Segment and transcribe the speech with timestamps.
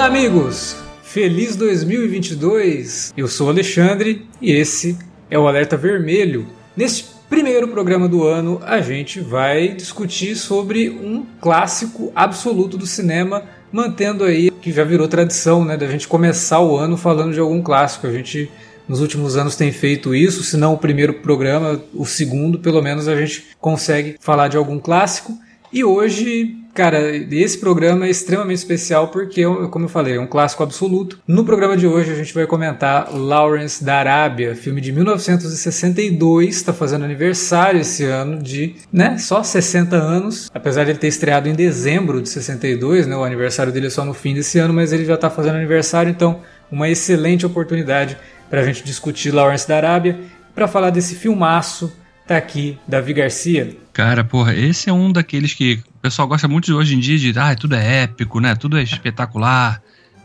[0.00, 0.76] Olá, amigos!
[1.02, 3.12] Feliz 2022!
[3.14, 4.96] Eu sou Alexandre e esse
[5.30, 6.46] é o Alerta Vermelho.
[6.74, 13.42] Neste primeiro programa do ano, a gente vai discutir sobre um clássico absoluto do cinema,
[13.70, 17.60] mantendo aí que já virou tradição, né, da gente começar o ano falando de algum
[17.60, 18.06] clássico.
[18.06, 18.50] A gente
[18.88, 23.06] nos últimos anos tem feito isso, se não o primeiro programa, o segundo, pelo menos
[23.06, 25.36] a gente consegue falar de algum clássico.
[25.72, 30.64] E hoje, cara, esse programa é extremamente especial porque, como eu falei, é um clássico
[30.64, 31.20] absoluto.
[31.26, 36.72] No programa de hoje a gente vai comentar Lawrence da Arábia, filme de 1962, está
[36.72, 41.54] fazendo aniversário esse ano de, né, só 60 anos, apesar de ele ter estreado em
[41.54, 45.04] dezembro de 62, né, o aniversário dele é só no fim desse ano, mas ele
[45.04, 46.40] já está fazendo aniversário, então
[46.70, 48.16] uma excelente oportunidade
[48.48, 50.18] para a gente discutir Lawrence da Arábia.
[50.52, 51.92] Para falar desse filmaço,
[52.26, 53.76] tá aqui Davi Garcia.
[54.00, 57.18] Cara, porra, esse é um daqueles que o pessoal gosta muito de hoje em dia
[57.18, 58.54] de, ah, tudo é épico, né?
[58.54, 59.82] Tudo é espetacular.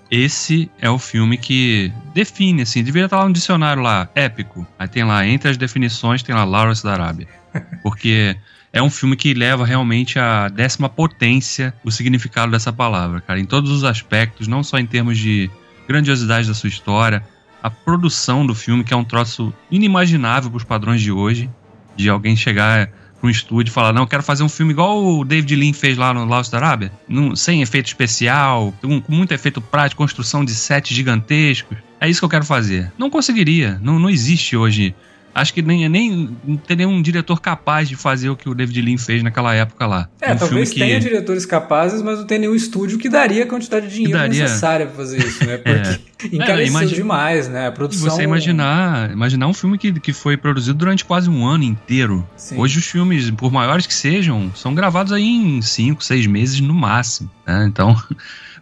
[0.09, 4.65] Esse é o filme que define, assim, deveria estar lá no dicionário lá, épico.
[4.79, 7.27] Aí tem lá, entre as definições, tem lá Lawrence da Arábia.
[7.83, 8.37] Porque
[8.71, 13.45] é um filme que leva realmente à décima potência o significado dessa palavra, cara, em
[13.45, 15.51] todos os aspectos, não só em termos de
[15.85, 17.21] grandiosidade da sua história,
[17.61, 21.49] a produção do filme, que é um troço inimaginável para os padrões de hoje,
[21.97, 22.89] de alguém chegar
[23.25, 25.73] para um estúdio e falar, não, eu quero fazer um filme igual o David Lean
[25.73, 26.91] fez lá no Laos da Arábia,
[27.35, 31.77] sem efeito especial, com, com muito efeito prático, construção de sets gigantescos.
[31.99, 32.91] É isso que eu quero fazer.
[32.97, 34.93] Não conseguiria, não, não existe hoje
[35.35, 38.97] acho que nem, nem tem nenhum diretor capaz de fazer o que o David Lean
[38.97, 40.09] fez naquela época lá.
[40.21, 41.05] É, um talvez tenha que...
[41.05, 44.43] diretores capazes, mas não tem nenhum estúdio que daria a quantidade de dinheiro daria...
[44.43, 45.57] necessária para fazer isso, né?
[45.59, 45.99] Porque é.
[46.35, 46.95] encareceu é, imagina...
[46.95, 47.67] demais, né?
[47.67, 48.09] A produção...
[48.09, 52.25] Você imaginar, imaginar um filme que, que foi produzido durante quase um ano inteiro.
[52.37, 52.57] Sim.
[52.57, 56.73] Hoje os filmes, por maiores que sejam, são gravados aí em cinco, seis meses no
[56.73, 57.29] máximo.
[57.45, 57.65] Né?
[57.67, 57.95] Então...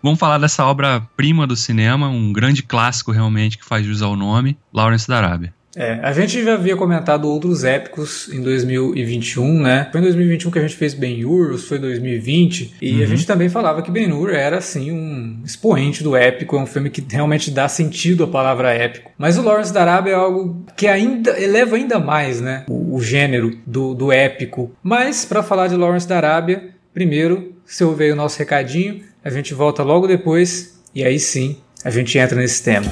[0.04, 4.58] Vamos falar dessa obra-prima do cinema, um grande clássico realmente que faz jus ao nome,
[4.74, 5.54] Lawrence da Arábia.
[5.76, 9.90] É, a gente já havia comentado outros épicos em 2021, né?
[9.92, 13.04] Foi em 2021 que a gente fez Ben-Hur, foi em 2020, e uhum.
[13.04, 16.90] a gente também falava que Ben-Hur era, assim, um expoente do épico, é um filme
[16.90, 19.12] que realmente dá sentido à palavra épico.
[19.18, 22.66] Mas o Lawrence da Arábia é algo que ainda eleva ainda mais, né?
[22.70, 24.72] O, o gênero do, do épico.
[24.84, 29.30] Mas, para falar de Lawrence da Arábia, primeiro, se ouve aí o nosso recadinho, a
[29.30, 32.92] gente volta logo depois, e aí sim, a gente entra nesse tema.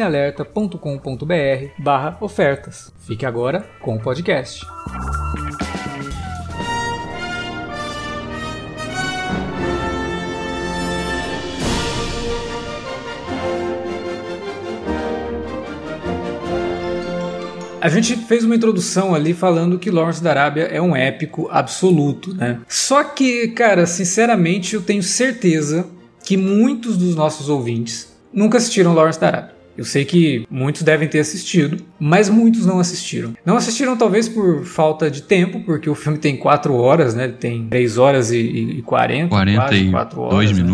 [0.00, 2.92] cinealerta.com.br/barra ofertas.
[3.06, 4.66] Fique agora com o podcast.
[17.82, 22.34] A gente fez uma introdução ali falando que Lawrence da Arábia é um épico absoluto,
[22.34, 22.60] né?
[22.68, 25.86] Só que, cara, sinceramente, eu tenho certeza
[26.22, 29.59] que muitos dos nossos ouvintes nunca assistiram Lawrence da Arábia.
[29.80, 33.32] Eu sei que muitos devem ter assistido, mas muitos não assistiram.
[33.46, 37.28] Não assistiram talvez por falta de tempo, porque o filme tem 4 horas, né?
[37.28, 40.34] Tem 3 horas e, e 40, 44 horas.
[40.34, 40.64] 2 né?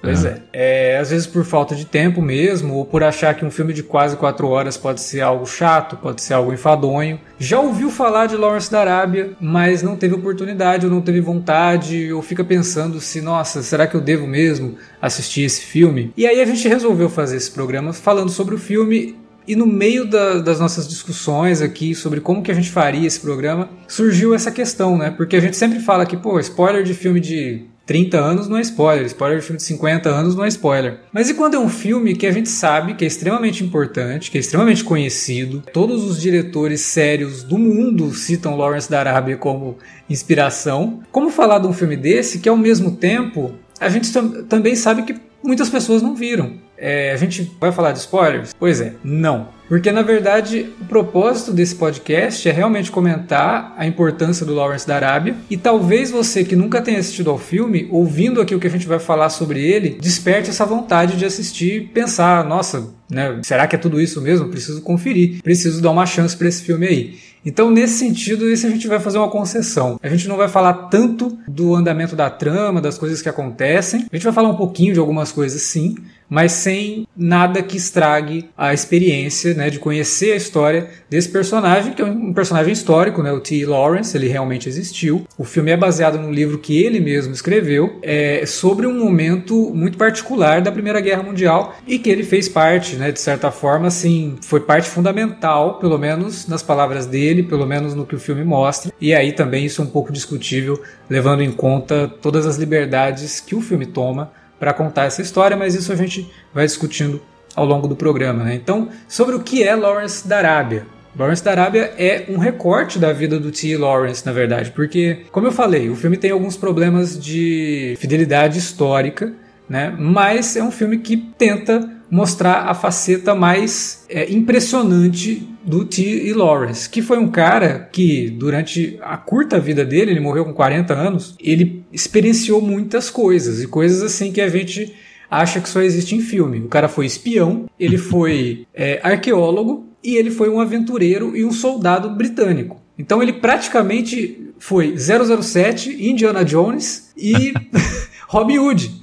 [0.00, 0.42] Pois é.
[0.52, 0.94] é.
[0.94, 0.98] é.
[0.98, 4.16] Às vezes por falta de tempo mesmo, ou por achar que um filme de quase
[4.16, 7.20] quatro horas pode ser algo chato, pode ser algo enfadonho.
[7.38, 12.12] Já ouviu falar de Lawrence da Arábia, mas não teve oportunidade, ou não teve vontade,
[12.12, 16.12] ou fica pensando se, nossa, será que eu devo mesmo assistir esse filme?
[16.16, 19.16] E aí a gente resolveu fazer esse programa falando sobre o filme
[19.48, 23.18] e no meio da, das nossas discussões aqui sobre como que a gente faria esse
[23.18, 25.10] programa, surgiu essa questão, né?
[25.10, 28.60] Porque a gente sempre fala que, pô, spoiler de filme de 30 anos não é
[28.60, 31.00] spoiler, spoiler de filme de 50 anos não é spoiler.
[31.10, 34.36] Mas e quando é um filme que a gente sabe que é extremamente importante, que
[34.36, 41.00] é extremamente conhecido, todos os diretores sérios do mundo citam Lawrence da Arábia como inspiração,
[41.10, 45.04] como falar de um filme desse que ao mesmo tempo a gente tam também sabe
[45.04, 46.67] que muitas pessoas não viram.
[46.78, 48.54] É, a gente vai falar de spoilers?
[48.58, 49.48] Pois é, não.
[49.68, 54.96] Porque na verdade o propósito desse podcast é realmente comentar a importância do Lawrence da
[54.96, 58.70] Arábia e talvez você que nunca tenha assistido ao filme, ouvindo aqui o que a
[58.70, 63.66] gente vai falar sobre ele, desperte essa vontade de assistir e pensar, nossa, né, será
[63.66, 64.48] que é tudo isso mesmo?
[64.48, 67.28] Preciso conferir, preciso dar uma chance para esse filme aí.
[67.44, 69.98] Então, nesse sentido, esse a gente vai fazer uma concessão.
[70.02, 74.06] A gente não vai falar tanto do andamento da trama, das coisas que acontecem.
[74.12, 75.94] A gente vai falar um pouquinho de algumas coisas, sim,
[76.28, 82.02] mas sem nada que estrague a experiência né, de conhecer a história desse personagem, que
[82.02, 83.64] é um personagem histórico, né, o T.
[83.64, 85.26] Lawrence, ele realmente existiu.
[85.36, 89.96] O filme é baseado num livro que ele mesmo escreveu é, sobre um momento muito
[89.96, 94.36] particular da Primeira Guerra Mundial e que ele fez parte, né, de certa forma, assim,
[94.42, 98.92] foi parte fundamental, pelo menos nas palavras dele, pelo menos no que o filme mostra.
[99.00, 103.54] E aí também isso é um pouco discutível, levando em conta todas as liberdades que
[103.54, 107.20] o filme toma para contar essa história, mas isso a gente vai discutindo
[107.54, 108.44] ao longo do programa.
[108.44, 108.54] Né?
[108.54, 110.86] Então, sobre o que é Lawrence da Arábia.
[111.18, 113.76] Lawrence da Arábia é um recorte da vida do T.
[113.76, 119.32] Lawrence, na verdade, porque, como eu falei, o filme tem alguns problemas de fidelidade histórica,
[119.68, 119.92] né?
[119.98, 126.32] mas é um filme que tenta mostrar a faceta mais é, impressionante do T.
[126.34, 130.94] Lawrence, que foi um cara que, durante a curta vida dele, ele morreu com 40
[130.94, 134.94] anos, ele experienciou muitas coisas, e coisas assim que a gente
[135.30, 136.60] acha que só existe em filme.
[136.60, 141.52] O cara foi espião, ele foi é, arqueólogo e ele foi um aventureiro e um
[141.52, 142.80] soldado britânico.
[142.98, 147.52] Então ele praticamente foi 007, Indiana Jones e
[148.28, 149.00] Robin Hood.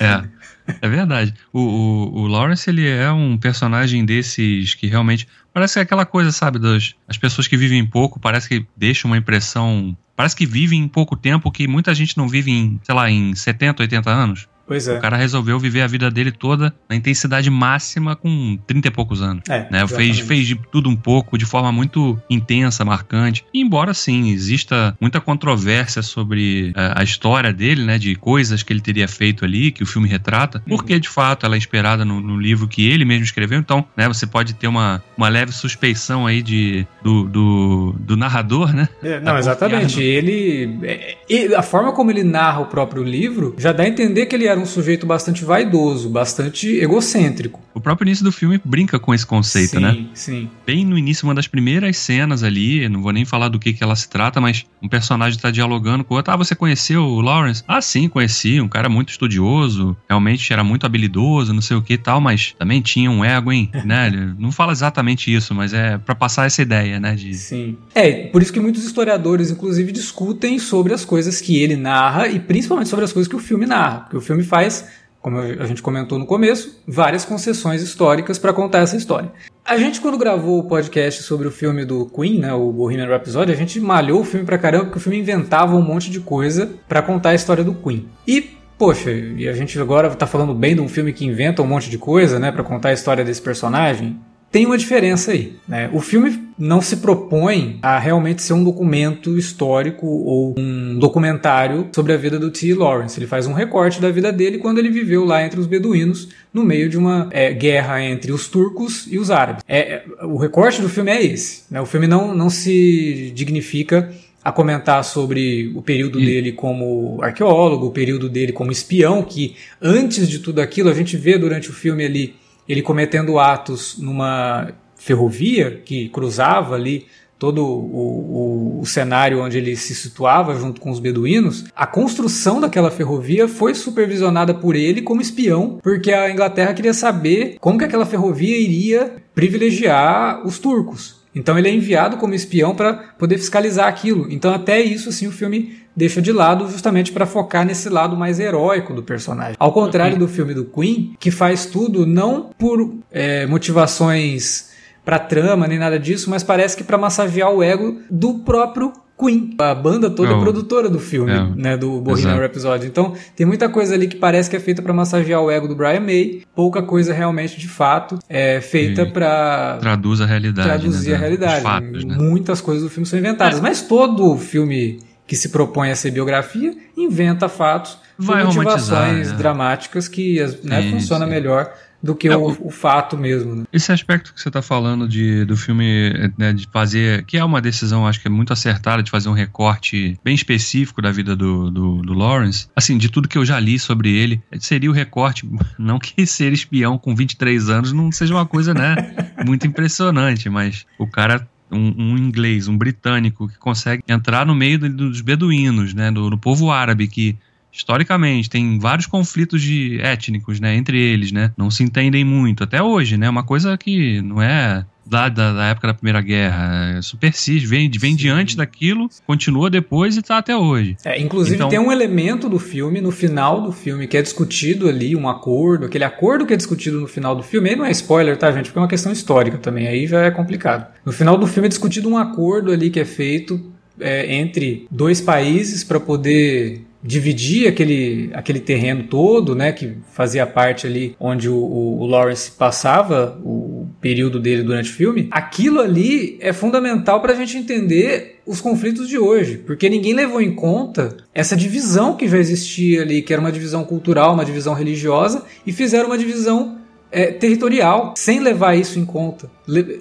[0.00, 0.35] é.
[0.80, 1.34] É verdade.
[1.52, 5.26] O, o, o, Lawrence, ele é um personagem desses que realmente.
[5.52, 9.06] Parece que é aquela coisa, sabe, das as pessoas que vivem pouco, parece que deixa
[9.06, 9.96] uma impressão.
[10.14, 13.82] Parece que vivem pouco tempo que muita gente não vive em, sei lá, em 70,
[13.82, 14.48] 80 anos.
[14.66, 14.98] Pois é.
[14.98, 19.22] O cara resolveu viver a vida dele toda na intensidade máxima com 30 e poucos
[19.22, 19.44] anos.
[19.48, 19.86] É, né?
[19.86, 23.44] fez, fez de tudo um pouco, de forma muito intensa, marcante.
[23.54, 27.98] E embora, sim, exista muita controvérsia sobre uh, a história dele, né?
[27.98, 30.76] De coisas que ele teria feito ali, que o filme retrata, uhum.
[30.76, 33.58] porque de fato ela é inspirada no, no, livro que ele mesmo escreveu.
[33.58, 34.08] Então, né?
[34.08, 38.88] Você pode ter uma, uma leve suspeição aí de, do, do, do narrador, né?
[39.02, 39.96] É, não, exatamente.
[39.96, 40.02] No...
[40.02, 40.78] Ele.
[40.82, 44.46] É, a forma como ele narra o próprio livro já dá a entender que ele
[44.46, 47.60] era era um sujeito bastante vaidoso, bastante egocêntrico.
[47.74, 49.92] O próprio início do filme brinca com esse conceito, sim, né?
[49.92, 50.50] Sim, sim.
[50.64, 53.84] Bem no início, uma das primeiras cenas ali, não vou nem falar do que, que
[53.84, 56.32] ela se trata, mas um personagem está dialogando com o outro.
[56.32, 57.62] Ah, você conheceu o Lawrence?
[57.68, 58.60] Ah, sim, conheci.
[58.62, 62.54] Um cara muito estudioso, realmente era muito habilidoso, não sei o que e tal, mas
[62.58, 63.70] também tinha um ego, hein?
[63.84, 64.10] né?
[64.38, 67.14] Não fala exatamente isso, mas é para passar essa ideia, né?
[67.14, 67.34] De...
[67.34, 67.76] Sim.
[67.94, 72.40] É, por isso que muitos historiadores, inclusive, discutem sobre as coisas que ele narra e
[72.40, 74.00] principalmente sobre as coisas que o filme narra.
[74.00, 74.88] Porque o filme faz,
[75.20, 79.32] como a gente comentou no começo, várias concessões históricas para contar essa história.
[79.64, 83.52] A gente, quando gravou o podcast sobre o filme do Queen, né, o Bohemian Rhapsody,
[83.52, 86.70] a gente malhou o filme pra caramba, porque o filme inventava um monte de coisa
[86.88, 88.08] para contar a história do Queen.
[88.26, 91.66] E Poxa, e a gente agora tá falando bem de um filme que inventa um
[91.66, 94.20] monte de coisa, né, para contar a história desse personagem
[94.56, 95.56] tem uma diferença aí.
[95.66, 95.90] Né?
[95.92, 102.12] O filme não se propõe a realmente ser um documento histórico ou um documentário sobre
[102.12, 102.74] a vida do T.
[102.74, 103.18] Lawrence.
[103.18, 106.64] Ele faz um recorte da vida dele quando ele viveu lá entre os beduínos, no
[106.64, 109.62] meio de uma é, guerra entre os turcos e os árabes.
[109.68, 111.64] É, é, o recorte do filme é esse.
[111.70, 111.80] Né?
[111.80, 114.10] O filme não, não se dignifica
[114.42, 116.24] a comentar sobre o período e...
[116.24, 121.16] dele como arqueólogo, o período dele como espião, que antes de tudo aquilo a gente
[121.16, 122.34] vê durante o filme ali
[122.68, 124.72] ele cometendo atos numa
[125.06, 127.06] ferrovia que cruzava ali
[127.38, 132.60] todo o, o, o, cenário onde ele se situava junto com os beduínos, a construção
[132.60, 137.84] daquela ferrovia foi supervisionada por ele como espião, porque a Inglaterra queria saber como que
[137.84, 141.24] aquela ferrovia iria privilegiar os turcos.
[141.34, 144.26] Então ele é enviado como espião para poder fiscalizar aquilo.
[144.30, 148.40] Então até isso assim o filme deixa de lado justamente para focar nesse lado mais
[148.40, 149.54] heróico do personagem.
[149.58, 154.74] Ao contrário do filme do Queen, que faz tudo não por é, motivações
[155.06, 159.54] para trama nem nada disso, mas parece que para massagear o ego do próprio Queen,
[159.58, 162.86] a banda toda é produtora do filme, é, né, do Bohemian Rhapsody.
[162.86, 165.74] Então, tem muita coisa ali que parece que é feita para massagear o ego do
[165.74, 171.16] Brian May, pouca coisa realmente de fato é feita para traduz a realidade, traduzir né,
[171.16, 171.62] a realidade.
[171.62, 172.16] Fatos, né?
[172.18, 173.62] Muitas coisas do filme são inventadas, é.
[173.62, 179.36] mas todo filme que se propõe a ser biografia inventa fatos vai motivações né?
[179.38, 181.30] dramáticas que né, sim, funciona sim.
[181.30, 181.72] melhor
[182.06, 183.56] do que é, o, o, fato mesmo.
[183.56, 183.64] Né?
[183.72, 187.60] Esse aspecto que você está falando de, do filme, né, de fazer, que é uma
[187.60, 191.70] decisão, acho que é muito acertada, de fazer um recorte bem específico da vida do,
[191.70, 195.48] do, do Lawrence, assim, de tudo que eu já li sobre ele, seria o recorte,
[195.78, 198.94] não que ser espião com 23 anos não seja uma coisa, né,
[199.44, 204.78] muito impressionante, mas o cara um, um, inglês, um britânico que consegue entrar no meio
[204.78, 207.36] dos beduínos, né, do, do povo árabe que
[207.76, 212.82] historicamente, tem vários conflitos de étnicos, né, entre eles, né, não se entendem muito, até
[212.82, 217.16] hoje, né, uma coisa que não é da, da, da época da Primeira Guerra, isso
[217.16, 220.96] persiste, vem, vem diante daquilo, continua depois e está até hoje.
[221.04, 224.88] É, inclusive então, tem um elemento do filme, no final do filme, que é discutido
[224.88, 227.90] ali, um acordo, aquele acordo que é discutido no final do filme, aí não é
[227.92, 230.92] spoiler, tá, gente, porque é uma questão histórica também, aí já é complicado.
[231.04, 235.20] No final do filme é discutido um acordo ali que é feito é, entre dois
[235.20, 241.56] países para poder dividir aquele, aquele terreno todo, né, que fazia parte ali onde o,
[241.56, 247.36] o, Lawrence passava o período dele durante o filme, aquilo ali é fundamental para a
[247.36, 252.38] gente entender os conflitos de hoje, porque ninguém levou em conta essa divisão que já
[252.38, 256.78] existia ali, que era uma divisão cultural, uma divisão religiosa, e fizeram uma divisão
[257.16, 259.50] é, territorial, sem levar isso em conta,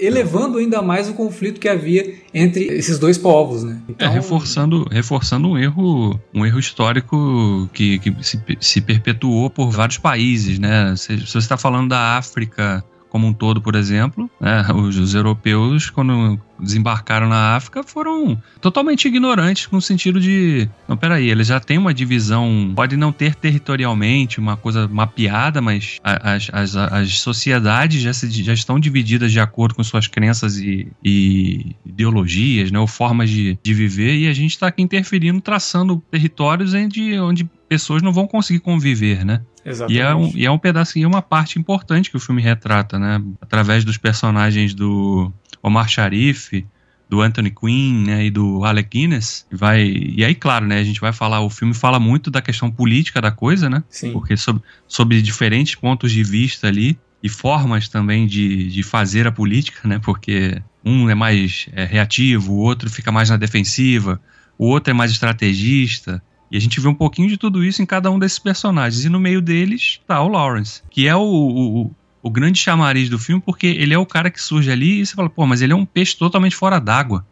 [0.02, 3.80] elevando ainda mais o conflito que havia entre esses dois povos, né?
[3.88, 9.50] É, então, é, reforçando, reforçando um erro, um erro histórico que, que se, se perpetuou
[9.50, 10.94] por vários países, né?
[10.98, 12.84] Se, se você está falando da África
[13.16, 19.08] como um todo, por exemplo, né, os, os, europeus, quando desembarcaram na África, foram totalmente
[19.08, 24.38] ignorantes no sentido de, não, peraí, eles já têm uma divisão, pode não ter territorialmente
[24.38, 29.76] uma coisa mapeada, mas as, as, as sociedades já, se, já estão divididas de acordo
[29.76, 34.52] com suas crenças e, e ideologias, né, ou formas de, de viver, e a gente
[34.52, 39.42] está aqui interferindo, traçando territórios onde, onde pessoas não vão conseguir conviver, né?
[39.66, 39.98] Exatamente.
[39.98, 42.42] E é, um, e é um pedaço, e é uma parte importante que o filme
[42.42, 43.22] retrata, né?
[43.42, 45.32] Através dos personagens do
[45.62, 46.66] Omar Sharif,
[47.10, 51.00] do Anthony Quinn, né, e do Alec Guinness, vai, e aí, claro, né, a gente
[51.00, 54.12] vai falar, o filme fala muito da questão política da coisa, né, Sim.
[54.12, 59.32] porque sobre, sobre diferentes pontos de vista ali, e formas também de, de fazer a
[59.32, 64.20] política, né, porque um é mais é, reativo, o outro fica mais na defensiva,
[64.58, 66.22] o outro é mais estrategista,
[66.52, 69.04] e a gente vê um pouquinho de tudo isso em cada um desses personagens.
[69.04, 71.92] E no meio deles tá o Lawrence, que é o, o,
[72.26, 75.14] o grande chamariz do filme, porque ele é o cara que surge ali e você
[75.14, 77.24] fala, pô, mas ele é um peixe totalmente fora d'água.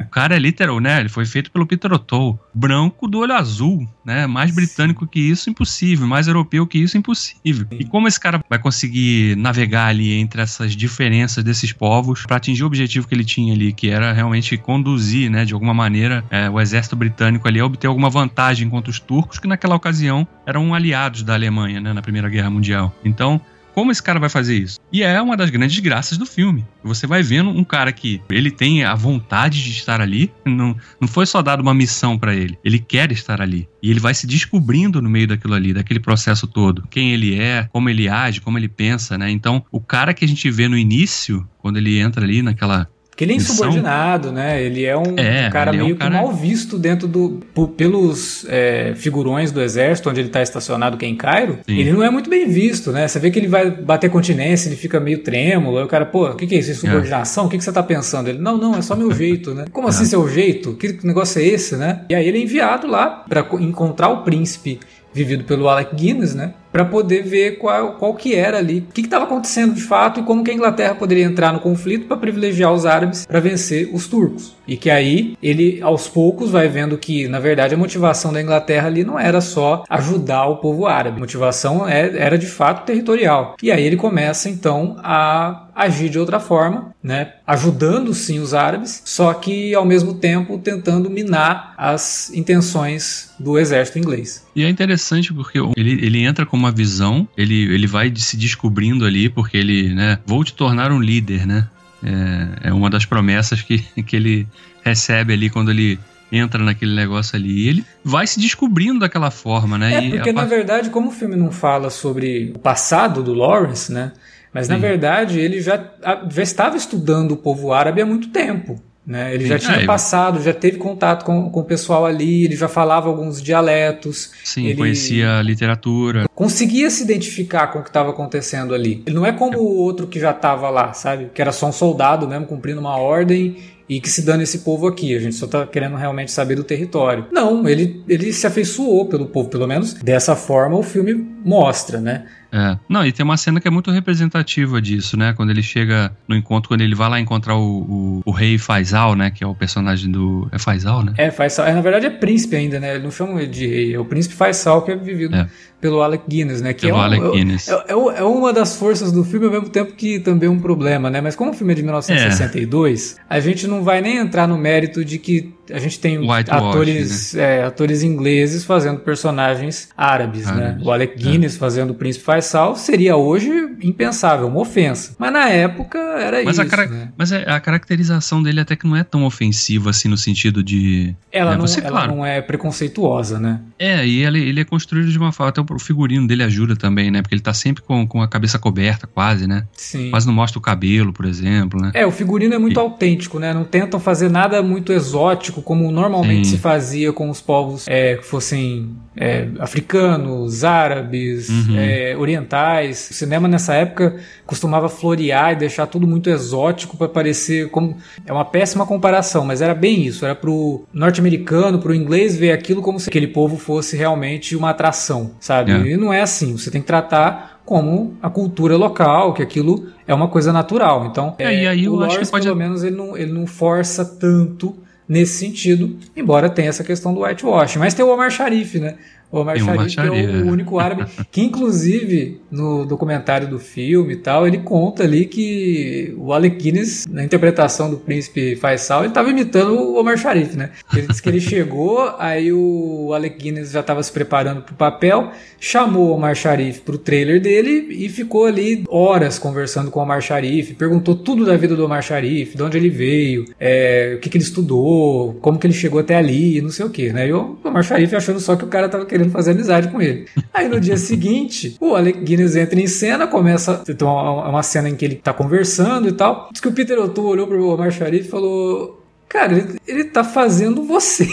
[0.00, 1.00] o cara é literal, né?
[1.00, 2.38] Ele foi feito pelo Peter O'Toole.
[2.54, 4.24] Branco do olho azul, né?
[4.28, 6.06] Mais britânico que isso, impossível.
[6.06, 7.66] Mais europeu que isso, impossível.
[7.72, 12.62] E como esse cara vai conseguir navegar ali entre essas diferenças desses povos para atingir
[12.62, 16.48] o objetivo que ele tinha ali, que era realmente conduzir, né, de alguma maneira, é,
[16.48, 20.72] o exército britânico ali a obter alguma vantagem contra os turcos, que naquela ocasião eram
[20.72, 22.94] aliados da Alemanha, né, na Primeira Guerra Mundial.
[23.04, 23.40] Então,
[23.76, 24.80] como esse cara vai fazer isso?
[24.90, 26.64] E é uma das grandes graças do filme.
[26.82, 31.06] Você vai vendo um cara que ele tem a vontade de estar ali, não, não
[31.06, 33.68] foi só dado uma missão para ele, ele quer estar ali.
[33.82, 36.88] E ele vai se descobrindo no meio daquilo ali, daquele processo todo.
[36.88, 39.30] Quem ele é, como ele age, como ele pensa, né?
[39.30, 43.24] Então, o cara que a gente vê no início, quando ele entra ali naquela que
[43.24, 44.62] ele é insubordinado, né?
[44.62, 46.10] Ele é um, é, cara meio é um cara...
[46.10, 47.40] que mal visto dentro do.
[47.54, 51.58] Por, pelos é, figurões do exército, onde ele está estacionado, que é em Cairo.
[51.66, 51.78] Sim.
[51.78, 53.08] Ele não é muito bem visto, né?
[53.08, 55.78] Você vê que ele vai bater continência, ele fica meio trêmulo.
[55.78, 56.72] Aí o cara, pô, o que, que é isso?
[56.72, 57.44] Insubordinação?
[57.44, 57.46] É.
[57.46, 58.28] O que, que você está pensando?
[58.28, 59.64] Ele, não, não, é só meu jeito, né?
[59.72, 60.06] Como assim é.
[60.06, 60.74] seu jeito?
[60.74, 62.02] Que negócio é esse, né?
[62.10, 64.78] E aí ele é enviado lá para encontrar o príncipe
[65.14, 66.52] vivido pelo Alec Guinness, né?
[66.76, 70.22] Para poder ver qual, qual que era ali, o que estava acontecendo de fato e
[70.22, 74.06] como que a Inglaterra poderia entrar no conflito para privilegiar os árabes para vencer os
[74.06, 74.54] turcos.
[74.68, 78.88] E que aí ele, aos poucos, vai vendo que, na verdade, a motivação da Inglaterra
[78.88, 81.16] ali não era só ajudar o povo árabe.
[81.16, 83.56] A motivação é, era de fato territorial.
[83.62, 87.34] E aí ele começa então a agir de outra forma, né?
[87.46, 93.98] ajudando sim os árabes, só que ao mesmo tempo tentando minar as intenções do exército
[93.98, 94.46] inglês.
[94.56, 99.04] E é interessante porque ele, ele entra com uma visão, ele, ele vai se descobrindo
[99.04, 101.68] ali, porque ele, né, vou te tornar um líder, né?
[102.02, 104.46] É, é uma das promessas que, que ele
[104.82, 105.98] recebe ali quando ele
[106.30, 107.64] entra naquele negócio ali.
[107.64, 110.06] E ele vai se descobrindo daquela forma, né?
[110.06, 114.12] É, porque na verdade, como o filme não fala sobre o passado do Lawrence, né?
[114.56, 114.72] Mas Sim.
[114.72, 115.84] na verdade ele já,
[116.30, 118.80] já estava estudando o povo árabe há muito tempo.
[119.06, 119.34] Né?
[119.34, 119.50] Ele Sim.
[119.50, 123.06] já tinha é, passado, já teve contato com, com o pessoal ali, ele já falava
[123.06, 124.30] alguns dialetos.
[124.42, 126.24] Sim, conhecia a literatura.
[126.34, 129.02] Conseguia se identificar com o que estava acontecendo ali.
[129.06, 131.30] Ele não é como o outro que já estava lá, sabe?
[131.34, 133.58] Que era só um soldado mesmo, cumprindo uma ordem
[133.88, 136.64] e que se dane esse povo aqui, a gente só tá querendo realmente saber do
[136.64, 137.26] território.
[137.30, 142.26] Não, ele, ele se afeiçoou pelo povo, pelo menos dessa forma o filme mostra, né?
[142.56, 142.78] É.
[142.88, 145.34] Não, e tem uma cena que é muito representativa disso, né?
[145.34, 149.14] Quando ele chega no encontro, quando ele vai lá encontrar o, o, o rei Faisal,
[149.14, 149.30] né?
[149.30, 150.48] Que é o personagem do.
[150.50, 151.12] É Faisal, né?
[151.18, 151.66] É, Faisal.
[151.66, 152.94] É, na verdade é príncipe ainda, né?
[152.94, 153.94] Ele não chama de rei.
[153.94, 155.46] É o príncipe Faisal que é vivido é.
[155.80, 156.72] Pelo Alec Guinness, né?
[156.72, 157.68] Que pelo é, um, Alec Guinness.
[157.68, 160.58] É, é, é, uma das forças do filme, ao mesmo tempo que também é um
[160.58, 161.20] problema, né?
[161.20, 165.04] Mas como o filme é de 1962, a gente não vai nem entrar no mérito
[165.04, 167.58] de que a gente tem White atores, Wash, né?
[167.58, 170.76] é, atores ingleses fazendo personagens árabes, árabes.
[170.76, 170.80] né?
[170.82, 171.58] O Alec Guinness é.
[171.58, 173.50] fazendo o príncipe Faisal seria hoje
[173.82, 175.14] impensável, uma ofensa.
[175.18, 176.74] Mas na época era mas isso.
[176.74, 177.12] A né?
[177.16, 181.14] Mas é, a caracterização dele até que não é tão ofensiva assim no sentido de.
[181.32, 181.56] Ela, né?
[181.56, 183.60] não, Você, ela claro, não é preconceituosa, né?
[183.78, 185.50] É, e ele, ele é construído de uma forma.
[185.50, 187.22] Até o figurino dele ajuda também, né?
[187.22, 189.66] Porque ele tá sempre com, com a cabeça coberta, quase, né?
[189.72, 190.10] Sim.
[190.10, 191.90] Quase não mostra o cabelo, por exemplo, né?
[191.94, 192.80] É, o figurino é muito e...
[192.80, 193.52] autêntico, né?
[193.52, 196.56] Não tentam fazer nada muito exótico, como normalmente Sim.
[196.56, 201.76] se fazia com os povos é, que fossem é, africanos, árabes, uhum.
[201.78, 203.08] é, orientais.
[203.10, 207.96] O cinema nessa época costumava florear e deixar tudo muito exótico para parecer como
[208.26, 210.24] é uma péssima comparação, mas era bem isso.
[210.24, 215.32] Era pro norte-americano, pro inglês ver aquilo como se aquele povo fosse realmente uma atração,
[215.40, 215.72] sabe?
[215.72, 215.92] É.
[215.92, 216.56] E não é assim.
[216.56, 221.06] Você tem que tratar como a cultura local, que aquilo é uma coisa natural.
[221.06, 222.44] Então, é, e aí eu o acho que pode...
[222.44, 224.76] pelo menos ele não, ele não força tanto
[225.08, 227.76] nesse sentido, embora tenha essa questão do whitewash.
[227.76, 228.96] Mas tem o Omar Sharif, né?
[229.30, 234.16] O Omar Sharif, que é o único árabe, que inclusive no documentário do filme e
[234.16, 239.28] tal, ele conta ali que o Alec Guinness, na interpretação do príncipe Faisal, ele estava
[239.30, 240.70] imitando o Omar Sharif, né?
[240.94, 244.76] Ele disse que ele chegou, aí o Alec Guinness já estava se preparando para o
[244.76, 250.00] papel, chamou o Omar Sharif para o trailer dele e ficou ali horas conversando com
[250.00, 254.14] o Omar Sharif, perguntou tudo da vida do Omar Sharif, de onde ele veio, é,
[254.16, 257.12] o que, que ele estudou, como que ele chegou até ali, não sei o que,
[257.12, 257.28] né?
[257.28, 260.26] E o Omar Sharif achando só que o cara estava querendo fazer amizade com ele.
[260.52, 263.82] Aí no dia seguinte, o Alec Guinness entra em cena, começa.
[263.88, 264.08] Então,
[264.44, 266.48] é uma cena em que ele tá conversando e tal.
[266.52, 270.22] Diz que o Peter O'Toole olhou pro Omar Sharif e falou: Cara, ele, ele tá
[270.22, 271.26] fazendo você.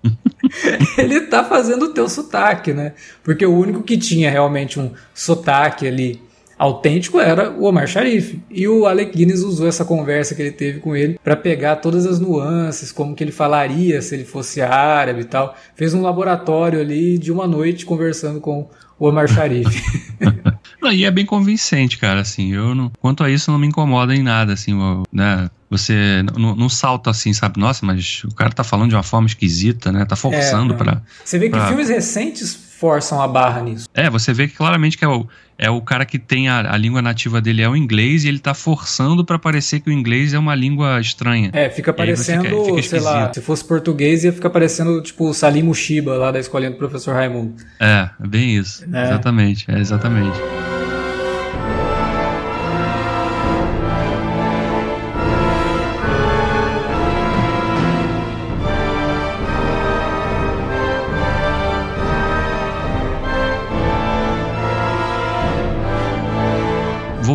[0.98, 2.92] ele tá fazendo o teu sotaque, né?
[3.22, 6.20] Porque o único que tinha realmente um sotaque ali
[6.58, 8.40] autêntico era o Omar Sharif.
[8.50, 12.06] E o Alec Guinness usou essa conversa que ele teve com ele para pegar todas
[12.06, 15.56] as nuances, como que ele falaria se ele fosse árabe e tal.
[15.74, 19.82] Fez um laboratório ali de uma noite conversando com o Omar Sharif.
[20.92, 24.22] e é bem convincente, cara, assim, eu não, quanto a isso não me incomoda em
[24.22, 24.72] nada, assim,
[25.12, 29.02] né, você não, não salta assim, sabe, nossa, mas o cara tá falando de uma
[29.02, 31.68] forma esquisita, né, tá forçando é, para Você vê que pra...
[31.68, 33.88] filmes recentes forçam a barra nisso.
[33.94, 35.26] É, você vê que claramente que é o,
[35.58, 38.38] é o cara que tem a, a língua nativa dele é o inglês e ele
[38.38, 41.50] tá forçando para parecer que o inglês é uma língua estranha.
[41.52, 45.62] É, fica parecendo, fica, fica sei lá, se fosse português ia ficar parecendo tipo Salim
[45.62, 47.54] Mushiba lá da escolinha do professor Raimundo.
[47.80, 48.84] É, bem isso.
[48.92, 49.04] É.
[49.04, 50.38] Exatamente, é exatamente.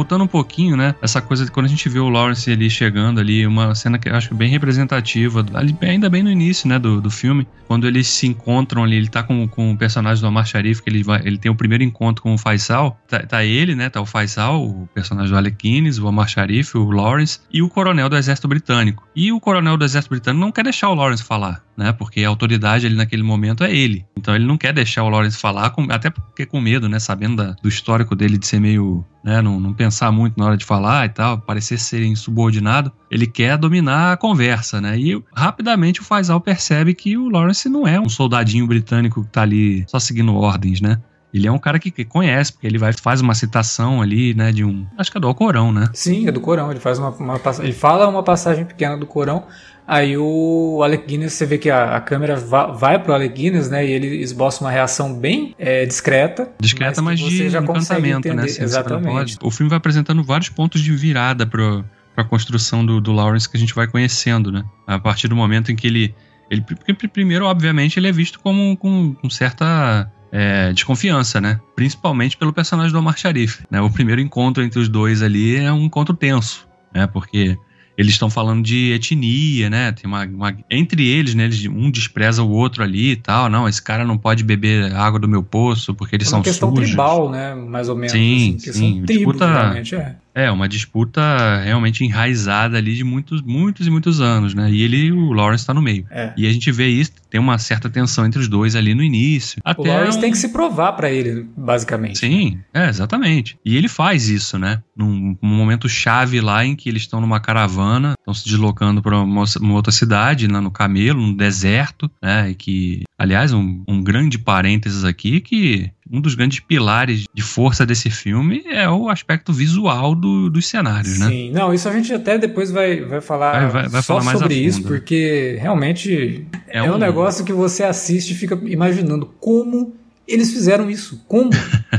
[0.09, 0.95] Voltando um pouquinho, né?
[1.03, 4.09] Essa coisa de quando a gente vê o Lawrence ali chegando ali, uma cena que
[4.09, 8.07] eu acho bem representativa, ali, ainda bem no início, né, do, do filme, quando eles
[8.07, 11.21] se encontram ali, ele tá com, com o personagem do Omar Sharif, que ele, vai,
[11.23, 14.65] ele tem o primeiro encontro com o Faisal, tá, tá ele, né, tá o Faisal,
[14.65, 18.47] o personagem do Alec Guinness, o Omar Sharif, o Lawrence e o coronel do exército
[18.47, 19.07] britânico.
[19.15, 22.27] E o coronel do exército britânico não quer deixar o Lawrence falar, né, porque a
[22.27, 24.05] autoridade ali naquele momento é ele.
[24.17, 27.37] Então ele não quer deixar o Lawrence falar, com, até porque com medo, né, sabendo
[27.37, 30.65] da, do histórico dele de ser meio, né, não, não pensar muito na hora de
[30.65, 34.99] falar e tal, parecer ser insubordinado, ele quer dominar a conversa, né?
[34.99, 39.43] E rapidamente o Faisal percebe que o Lawrence não é um soldadinho britânico que tá
[39.43, 40.99] ali só seguindo ordens, né?
[41.33, 44.51] Ele é um cara que, que, conhece, porque ele vai faz uma citação ali, né,
[44.51, 45.87] de um, acho que é do Corão, né?
[45.93, 46.71] Sim, é do Corão.
[46.71, 49.43] Ele faz uma, uma ele fala uma passagem pequena do Corão.
[49.89, 53.71] Aí o Alec Guinness, você vê que a, a câmera va, vai pro Alec Guinness,
[53.71, 56.51] né, e ele esboça uma reação bem é, discreta.
[56.59, 58.43] Discreta, mas, mas de encantamento, né?
[58.43, 59.37] Assim, Exatamente.
[59.41, 61.83] O filme vai apresentando vários pontos de virada pro
[62.15, 64.63] a construção do, do Lawrence que a gente vai conhecendo, né?
[64.85, 66.13] A partir do momento em que ele
[66.51, 71.59] ele, porque primeiro, obviamente, ele é visto como com, com certa é, desconfiança, né?
[71.75, 73.63] Principalmente pelo personagem do Omar Sharif.
[73.69, 73.81] Né?
[73.81, 77.07] O primeiro encontro entre os dois ali é um encontro tenso, né?
[77.07, 77.57] Porque
[77.99, 79.91] eles estão falando de etnia, né?
[79.91, 81.43] Tem uma, uma, entre eles, né?
[81.43, 83.49] Eles, um despreza o outro ali e tal.
[83.49, 86.61] Não, esse cara não pode beber água do meu poço porque eles é são sujos.
[86.61, 87.53] uma questão tribal, né?
[87.53, 88.13] Mais ou menos.
[88.13, 89.03] Sim, assim, sim.
[89.05, 90.15] Tribo, disputa, é.
[90.33, 91.21] É, uma disputa
[91.63, 94.69] realmente enraizada ali de muitos, muitos e muitos anos, né?
[94.71, 96.05] E ele, o Lawrence, tá no meio.
[96.09, 96.33] É.
[96.37, 99.61] E a gente vê isso, tem uma certa tensão entre os dois ali no início.
[99.77, 102.19] O Lawrence um- tem que se provar pra ele, basicamente.
[102.19, 103.57] Sim, é, exatamente.
[103.65, 104.81] E ele faz isso, né?
[104.95, 109.19] Num, num momento chave lá em que eles estão numa caravana, estão se deslocando para
[109.19, 112.49] uma, uma outra cidade, lá no Camelo, no deserto, né?
[112.51, 117.85] E que, aliás, um, um grande parênteses aqui, que um dos grandes pilares de força
[117.85, 121.27] desse filme é o aspecto visual do- dos cenários, né?
[121.27, 124.37] Sim, não, isso a gente até depois vai, vai falar Vai- vai- vai só falar
[124.37, 129.27] sobre isso, porque realmente é, É um, um- negócio que você assiste e fica imaginando
[129.39, 129.93] como
[130.31, 131.49] eles fizeram isso, como,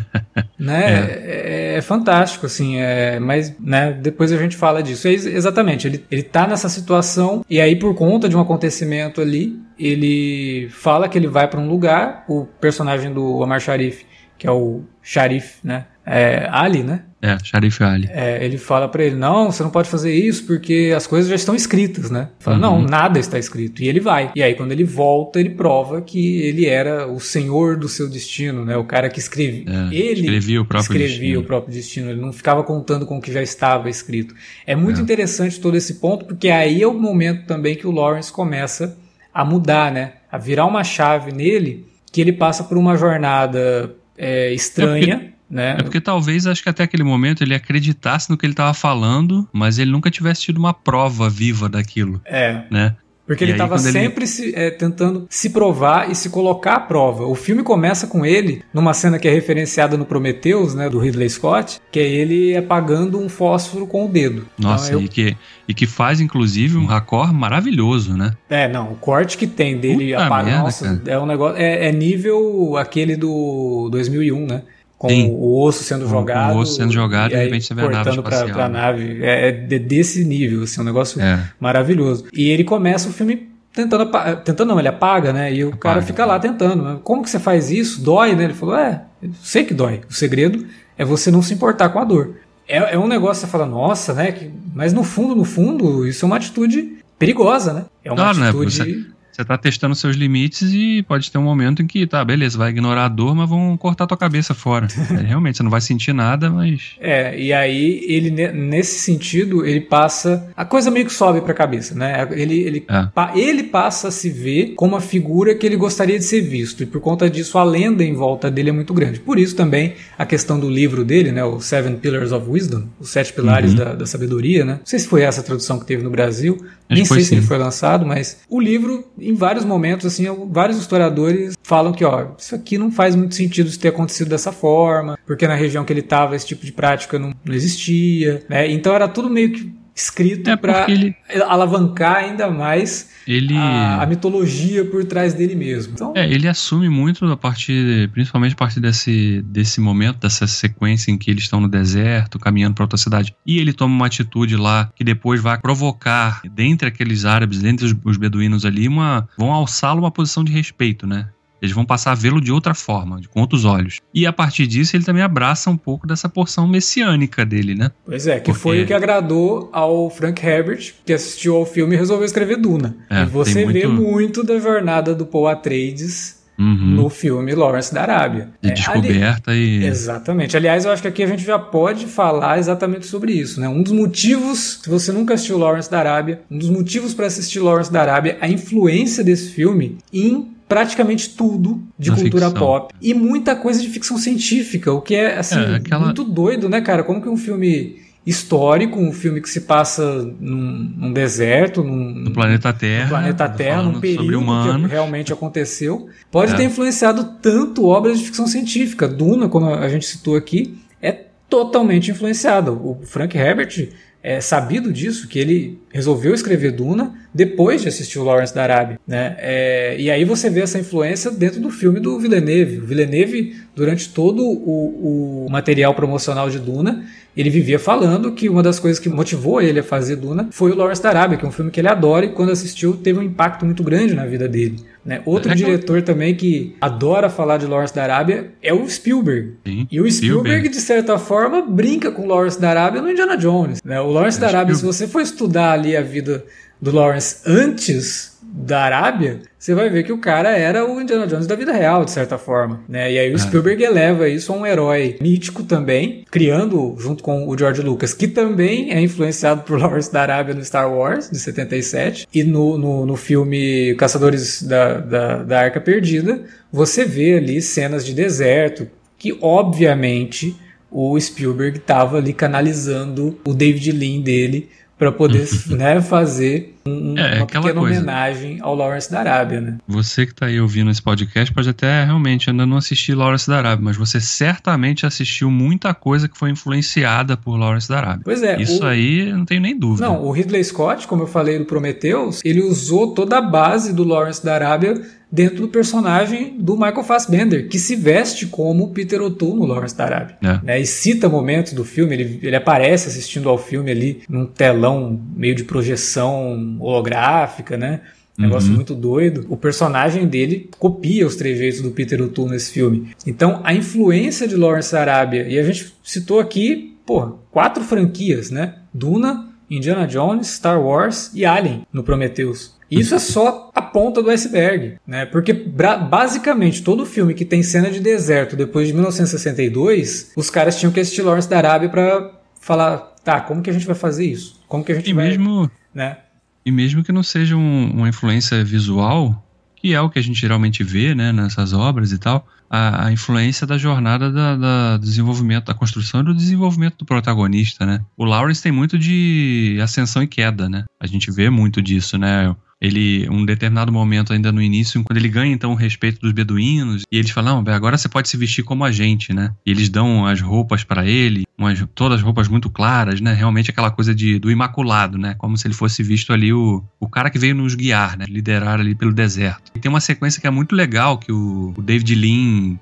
[0.59, 1.11] né?
[1.11, 1.75] É.
[1.79, 3.93] é fantástico, assim, é, mas, né?
[3.93, 5.09] Depois a gente fala disso.
[5.09, 9.21] É ex- exatamente, ele ele tá nessa situação e aí por conta de um acontecimento
[9.21, 14.05] ali, ele fala que ele vai para um lugar, o personagem do Omar Sharif,
[14.41, 15.85] que é o Sharif, né?
[16.07, 17.03] É, Ali, né?
[17.23, 18.09] É, Sharif Ali.
[18.11, 21.37] É, ele fala pra ele: não, você não pode fazer isso porque as coisas já
[21.37, 22.31] estão escritas, né?
[22.41, 22.63] Fala, Uhum.
[22.63, 23.83] não, nada está escrito.
[23.83, 24.33] E ele vai.
[24.35, 28.65] E aí, quando ele volta, ele prova que ele era o senhor do seu destino,
[28.65, 28.77] né?
[28.79, 29.67] O cara que escreve.
[29.69, 31.41] É, ele escrevia o próprio escrevia destino.
[31.41, 32.11] o próprio destino.
[32.11, 34.35] Ele não ficava contando com o que já estava escrito.
[34.67, 35.03] É muito É.
[35.03, 38.97] interessante todo esse ponto, porque aí é o momento também que o Lawrence começa
[39.33, 40.15] a mudar, né?
[40.33, 45.33] A virar uma chave nele, que ele passa por uma jornada é, estranha.
[45.51, 45.77] né?
[45.79, 49.49] É porque talvez, acho que até aquele momento ele acreditasse no que ele estava falando,
[49.53, 52.95] mas ele nunca tivesse tido uma prova viva daquilo, É, né?
[53.31, 56.75] Porque E ele estava quando ele- sempre se, é, tentando se provar e se colocar
[56.75, 57.27] à prova.
[57.27, 61.31] O filme começa com ele, numa cena que é referenciada no Prometheus, né, do Ridley
[61.31, 64.47] Scott, que é ele apagando um fósforo com o dedo.
[64.59, 65.37] Nossa, Então, eu- e, que,
[65.69, 68.33] e que faz, inclusive, um raccord maravilhoso, né?
[68.49, 71.03] É, não, o corte que tem dele Puta apaga, merda, nossa, cara.
[71.07, 74.63] é um negócio, é, é nível aquele do 2001, né?
[75.01, 75.31] Com Sim.
[75.33, 76.55] o osso sendo O- jogado.
[76.55, 78.79] o osso sendo jogado e, de aí repente você vê a nave pra, pra né?
[78.81, 79.19] nave.
[79.25, 81.43] É, é de- desse nível, assim, um negócio É.
[81.59, 82.27] maravilhoso.
[82.35, 84.05] E ele começa o filme tentando
[84.45, 85.55] tentando não, ele apaga, né?
[85.55, 86.07] E o cara Apaga.
[86.07, 86.83] fica lá tentando.
[86.83, 88.03] Mas Como que você faz isso?
[88.03, 88.45] Dói, né?
[88.45, 90.03] Ele falou: "É, eu sei que dói.
[90.07, 90.67] O segredo
[90.99, 92.35] é você não se importar com a dor".
[92.69, 94.33] É, é um negócio que você fala: "Nossa, né?
[94.33, 97.85] Que- Mas no fundo, no fundo, isso é uma atitude perigosa, né?
[98.05, 98.49] É uma Claro, né?
[98.51, 99.07] atitude Você
[99.45, 103.05] tá testando seus limites e pode ter um momento em que, tá, beleza, vai ignorar
[103.07, 104.87] a dor, mas vão cortar tua cabeça fora.
[105.11, 106.93] É, realmente, você não vai sentir nada, mas.
[107.01, 111.53] É, e aí ele ne- nesse sentido, ele passa a coisa meio que sobe pra
[111.53, 112.27] cabeça, né?
[112.31, 113.07] Ele ele, É.
[113.15, 116.83] pa- ele passa a se ver como a figura que ele gostaria de ser visto,
[116.83, 119.19] e por conta disso a lenda em volta dele é muito grande.
[119.21, 123.11] Por isso também a questão do livro dele, né, o Seven Pillars of Wisdom, os
[123.11, 123.77] sete pilares Uhum.
[123.79, 124.75] da, da sabedoria, né?
[124.75, 127.35] Não sei se foi essa a tradução que teve no Brasil, Acho nem sei se
[127.35, 127.47] ele sim.
[127.47, 132.55] foi lançado, mas o livro, em vários momentos, assim, vários historiadores falam que, ó, isso
[132.55, 136.37] aqui não faz muito sentido ter acontecido dessa forma, porque na região que ele estava
[136.37, 138.71] esse tipo de prática não, não existia, né?
[138.71, 141.15] Então era tudo meio que escrito É para ele.
[141.47, 143.57] alavancar ainda mais ele...
[143.57, 145.93] a, a mitologia por trás dele mesmo.
[145.95, 151.11] Então, É, ele assume muito a partir, principalmente a partir desse, desse momento, dessa sequência
[151.11, 153.35] em que eles estão no deserto, caminhando para outra cidade.
[153.47, 157.95] E ele toma uma atitude lá que depois vai provocar, dentre aqueles árabes, dentre os,
[158.05, 161.29] os beduínos ali, uma, vão alçá-lo uma posição de respeito, né?
[161.63, 163.99] Eles vão passar a vê-lo de outra forma, de- com outros olhos.
[164.15, 167.91] E a partir disso, ele também abraça um pouco dessa porção messiânica dele, né?
[168.05, 171.95] pois é, que porque- foi o que agradou ao Frank Herbert, que assistiu ao filme
[171.95, 172.97] e resolveu escrever Duna.
[173.11, 176.77] É, e você tem vê muito- muito da jornada do Paul Atreides Uhum.
[176.95, 178.51] no filme Lawrence da Arábia.
[178.61, 179.85] de É, ali- descoberta e.
[179.87, 180.57] Exatamente.
[180.57, 183.67] Aliás, eu acho que aqui a gente já pode falar exatamente sobre isso, né?
[183.69, 187.61] Um dos motivos, se você nunca assistiu Lawrence da Arábia, um dos motivos para assistir
[187.61, 192.67] Lawrence da Arábia, a influência desse filme em praticamente tudo de Na cultura ficção.
[192.67, 196.69] pop e muita coisa de ficção científica, o que é assim É, aquela- muito doido,
[196.69, 197.03] né, cara?
[197.03, 197.97] Como que um filme
[198.27, 200.05] histórico, um filme que se passa
[200.41, 203.05] num, num deserto, num, No planeta Terra.
[203.05, 204.45] no planeta Terra, falando num período
[204.83, 206.57] que realmente aconteceu, pode É.
[206.57, 209.09] ter influenciado tanto obras de ficção científica.
[209.09, 211.13] Duna, como a gente citou aqui, é
[211.49, 212.73] totalmente influenciado.
[212.73, 213.89] O Frank Herbert
[214.23, 219.01] é sabido disso, que ele resolveu escrever Duna depois de assistir o Lawrence da Arábia.
[219.09, 219.35] Né?
[219.39, 222.81] É, e aí você vê essa influência dentro do filme do Villeneuve.
[222.81, 227.03] O Villeneuve, durante todo o, o material promocional de Duna,
[227.37, 230.77] ele vivia falando que uma das coisas que motivou ele a fazer Duna foi o
[230.77, 233.23] Lawrence da Arábia, que é um filme que ele adora e quando assistiu teve um
[233.23, 234.77] impacto muito grande na vida dele.
[235.05, 235.23] Né?
[235.25, 239.55] Outro É diretor também que adora falar de Lawrence da Arábia é o Spielberg.
[239.67, 243.37] Sim, E o Spielberg, de certa forma, brinca com o Lawrence da Arábia no Indiana
[243.37, 243.81] Jones.
[243.83, 243.99] né?
[244.01, 244.99] O Lawrence É, da Arábia, se Spielberg.
[244.99, 246.45] você for estudar ali a vida
[246.83, 251.47] do Lawrence antes da Arábia, você vai ver que o cara era o Indiana Jones
[251.47, 252.81] da vida real, de certa forma.
[252.89, 253.13] Né?
[253.13, 253.39] E aí o é.
[253.39, 258.27] Spielberg eleva isso a um herói mítico também, criando junto com o George Lucas, que
[258.27, 263.07] também é influenciado por Lawrence da Arábia no Star Wars, de 77, e no, no,
[263.07, 269.37] no filme Caçadores da, da, da Arca Perdida, você vê ali cenas de deserto, que
[269.41, 270.57] obviamente
[270.91, 277.37] o Spielberg estava ali canalizando o David Lean dele para poder né, fazer um, é,
[277.37, 277.99] uma pequena coisa.
[277.99, 279.79] homenagem ao Lawrence da Arábia, né?
[279.87, 283.59] Você que está aí ouvindo esse podcast pode até realmente ainda não assistir Lawrence da
[283.59, 288.23] Arábia, mas você certamente assistiu muita coisa que foi influenciada por Lawrence da Arábia.
[288.25, 288.61] Pois é.
[288.61, 288.87] Isso o...
[288.87, 290.07] aí não tenho nem dúvida.
[290.07, 294.05] Não, o Ridley Scott, como eu falei do Prometheus, ele usou toda a base do
[294.05, 299.61] Lawrence da Arábia dentro do personagem do Michael Fassbender, que se veste como Peter O'Toole
[299.61, 300.37] no Lawrence da Arábia.
[300.43, 300.61] É.
[300.65, 300.81] Né?
[300.81, 305.55] E cita momentos do filme, ele, ele aparece assistindo ao filme ali num telão meio
[305.55, 308.01] de projeção holográfica, né?
[308.39, 308.77] Negócio uhum.
[308.77, 309.47] muito doido.
[309.51, 313.15] O personagem dele copia os trejeitos do Peter O'Toole nesse filme.
[313.27, 318.51] Então, a influência de Lawrence da Arábia, e a gente citou aqui, pô, quatro franquias,
[318.51, 318.77] né?
[318.95, 322.79] Duna, Indiana Jones, Star Wars e Alien no Prometheus.
[322.91, 325.25] Isso é só a ponta do iceberg, né?
[325.25, 330.93] Porque basicamente todo filme que tem cena de deserto depois de 1962, os caras tinham
[330.93, 334.61] que assistir Lawrence da Arábia para falar, tá, como que a gente vai fazer isso?
[334.67, 336.19] Como que a gente e vai, mesmo, né?
[336.65, 339.47] E mesmo que não seja um, uma influência visual,
[339.77, 343.13] que é o que a gente geralmente vê, né, nessas obras e tal, a, a
[343.13, 348.01] influência da jornada da, da, desenvolvimento, da construção e do desenvolvimento do protagonista, né?
[348.17, 350.85] O Lawrence tem muito de ascensão e queda, né?
[351.01, 352.55] A gente vê muito disso, né?
[352.81, 357.03] Ele, um determinado momento ainda no início, quando ele ganha então o respeito dos beduínos,
[357.11, 359.53] e eles falam, agora você pode se vestir como a gente, né?
[359.67, 363.35] E eles dão as roupas para ele, umas, todas as roupas muito claras, né?
[363.35, 365.35] Realmente aquela coisa de, do imaculado, né?
[365.37, 368.25] Como se ele fosse visto ali o, o cara que veio nos guiar, né?
[368.29, 369.71] Liderar ali pelo deserto.
[369.75, 372.79] E tem uma sequência que é muito legal, que o, o David Lean,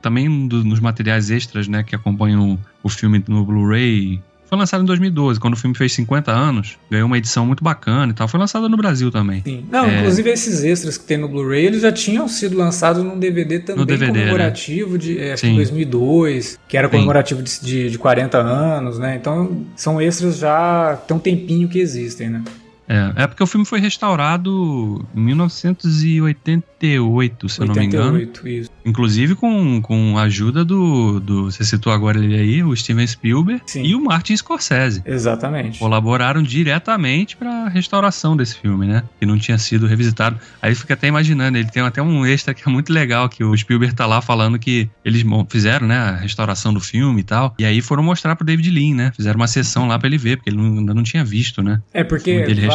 [0.00, 4.20] também nos materiais extras, né, que acompanham o filme no Blu-ray,
[4.52, 6.76] foi lançado em 2012, quando o filme fez 50 anos.
[6.90, 8.28] Ganhou uma edição muito bacana e tal.
[8.28, 9.40] Foi lançado no Brasil também.
[9.42, 9.64] Sim.
[9.70, 10.00] Não, é...
[10.00, 13.86] inclusive esses extras que tem no Blu-ray, eles já tinham sido lançados num DVD também
[13.86, 14.98] DVD, comemorativo né?
[14.98, 19.16] de é, acho que 2002, que era comemorativo de, de, de 40 anos, né?
[19.16, 22.44] Então são extras já tem um tempinho que existem, né?
[22.92, 28.20] É, é porque o filme foi restaurado em 1988, se 88, eu não me engano.
[28.44, 28.70] Isso.
[28.84, 31.50] Inclusive com, com a ajuda do, do.
[31.50, 33.84] Você citou agora ele aí, o Steven Spielberg Sim.
[33.84, 35.00] e o Martin Scorsese.
[35.06, 35.78] Exatamente.
[35.78, 39.02] Colaboraram diretamente para a restauração desse filme, né?
[39.18, 40.38] Que não tinha sido revisitado.
[40.60, 43.56] Aí fica até imaginando, ele tem até um extra que é muito legal, que o
[43.56, 47.54] Spielberg tá lá falando que eles fizeram, né, a restauração do filme e tal.
[47.58, 49.12] E aí foram mostrar pro David Lean, né?
[49.16, 51.80] Fizeram uma sessão lá para ele ver, porque ele não, ainda não tinha visto, né?
[51.92, 52.30] É, porque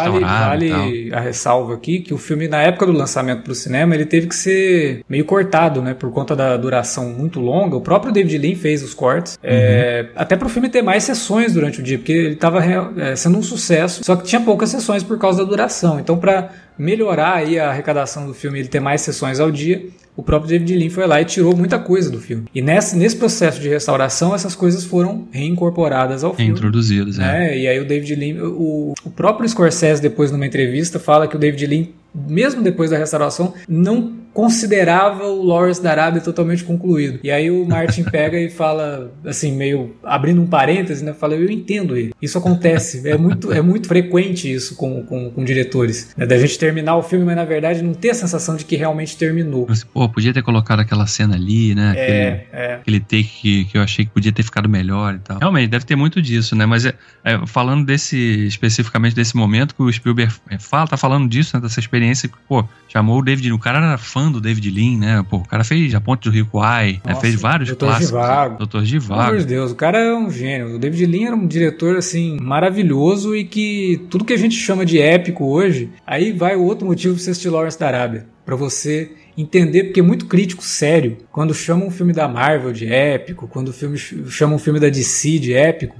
[0.09, 4.05] vale, vale a ressalva aqui que o filme, na época do lançamento pro cinema, ele
[4.05, 5.93] teve que ser meio cortado, né?
[5.93, 7.75] Por conta da duração muito longa.
[7.75, 9.37] O próprio David Lean fez os cortes.
[9.43, 9.57] É, uhum.
[9.59, 12.63] É, até pro filme ter mais sessões durante o dia, porque ele tava
[12.97, 15.99] é, sendo um sucesso, só que tinha poucas sessões por causa da duração.
[15.99, 19.85] Então, para melhorar aí a arrecadação do filme, ele ter mais sessões ao dia,
[20.17, 22.45] o próprio David Lean foi lá e tirou muita coisa do filme.
[22.53, 26.51] E nesse, nesse processo de restauração, essas coisas foram reincorporadas ao filme.
[26.51, 27.53] Reintroduzidas, né?
[27.53, 27.59] é.
[27.59, 31.39] E aí o David Lean, o, o próprio Scorsese, depois numa entrevista, fala que o
[31.39, 37.19] David Lean, mesmo depois da restauração, não considerava o Lawrence da Arábia totalmente concluído.
[37.23, 41.11] E aí o Martin pega e fala, assim, meio abrindo um parêntese, né?
[41.11, 42.13] Fala, eu entendo ele.
[42.21, 43.09] Isso acontece.
[43.09, 46.13] É muito, é muito frequente isso com, com, com diretores.
[46.15, 46.27] Né?
[46.27, 49.17] Da gente terminar o filme, mas na verdade não ter a sensação de que realmente
[49.17, 49.65] terminou.
[49.67, 51.95] Mas, pô, podia ter colocado aquela cena ali, né?
[51.97, 52.73] É, aquele, é.
[52.75, 55.39] aquele take que, que eu achei que podia ter ficado melhor e tal.
[55.39, 56.67] Realmente, deve ter muito disso, né?
[56.67, 56.93] Mas é,
[57.23, 61.61] é, falando desse, especificamente desse momento que o Spielberg fala, tá falando disso, né?
[61.61, 65.25] Dessa experiência que, pô, chamou o David, o cara era fã do David Lean, né?
[65.29, 67.15] Pô, o cara fez A Ponte do Rio Kwai, né?
[67.15, 68.09] fez vários Doutor clássicos.
[68.09, 68.57] Givago.
[68.57, 69.21] Doutor Givago.
[69.21, 70.75] Pelo amor de Deus, o cara é um gênio.
[70.75, 74.85] O David Lean era um diretor, assim, maravilhoso e que tudo que a gente chama
[74.85, 78.25] de épico hoje, aí vai o outro motivo pra você assistir Lawrence da Arábia.
[78.45, 82.91] Pra você entender, porque é muito crítico sério, quando chama um filme da Marvel de
[82.91, 85.95] épico, quando filme chama um filme da DC de épico,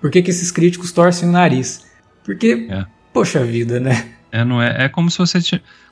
[0.00, 1.84] por que, que esses críticos torcem o nariz?
[2.24, 2.84] Porque, é.
[3.12, 4.06] poxa vida, né?
[4.32, 5.38] É, não é, é como se você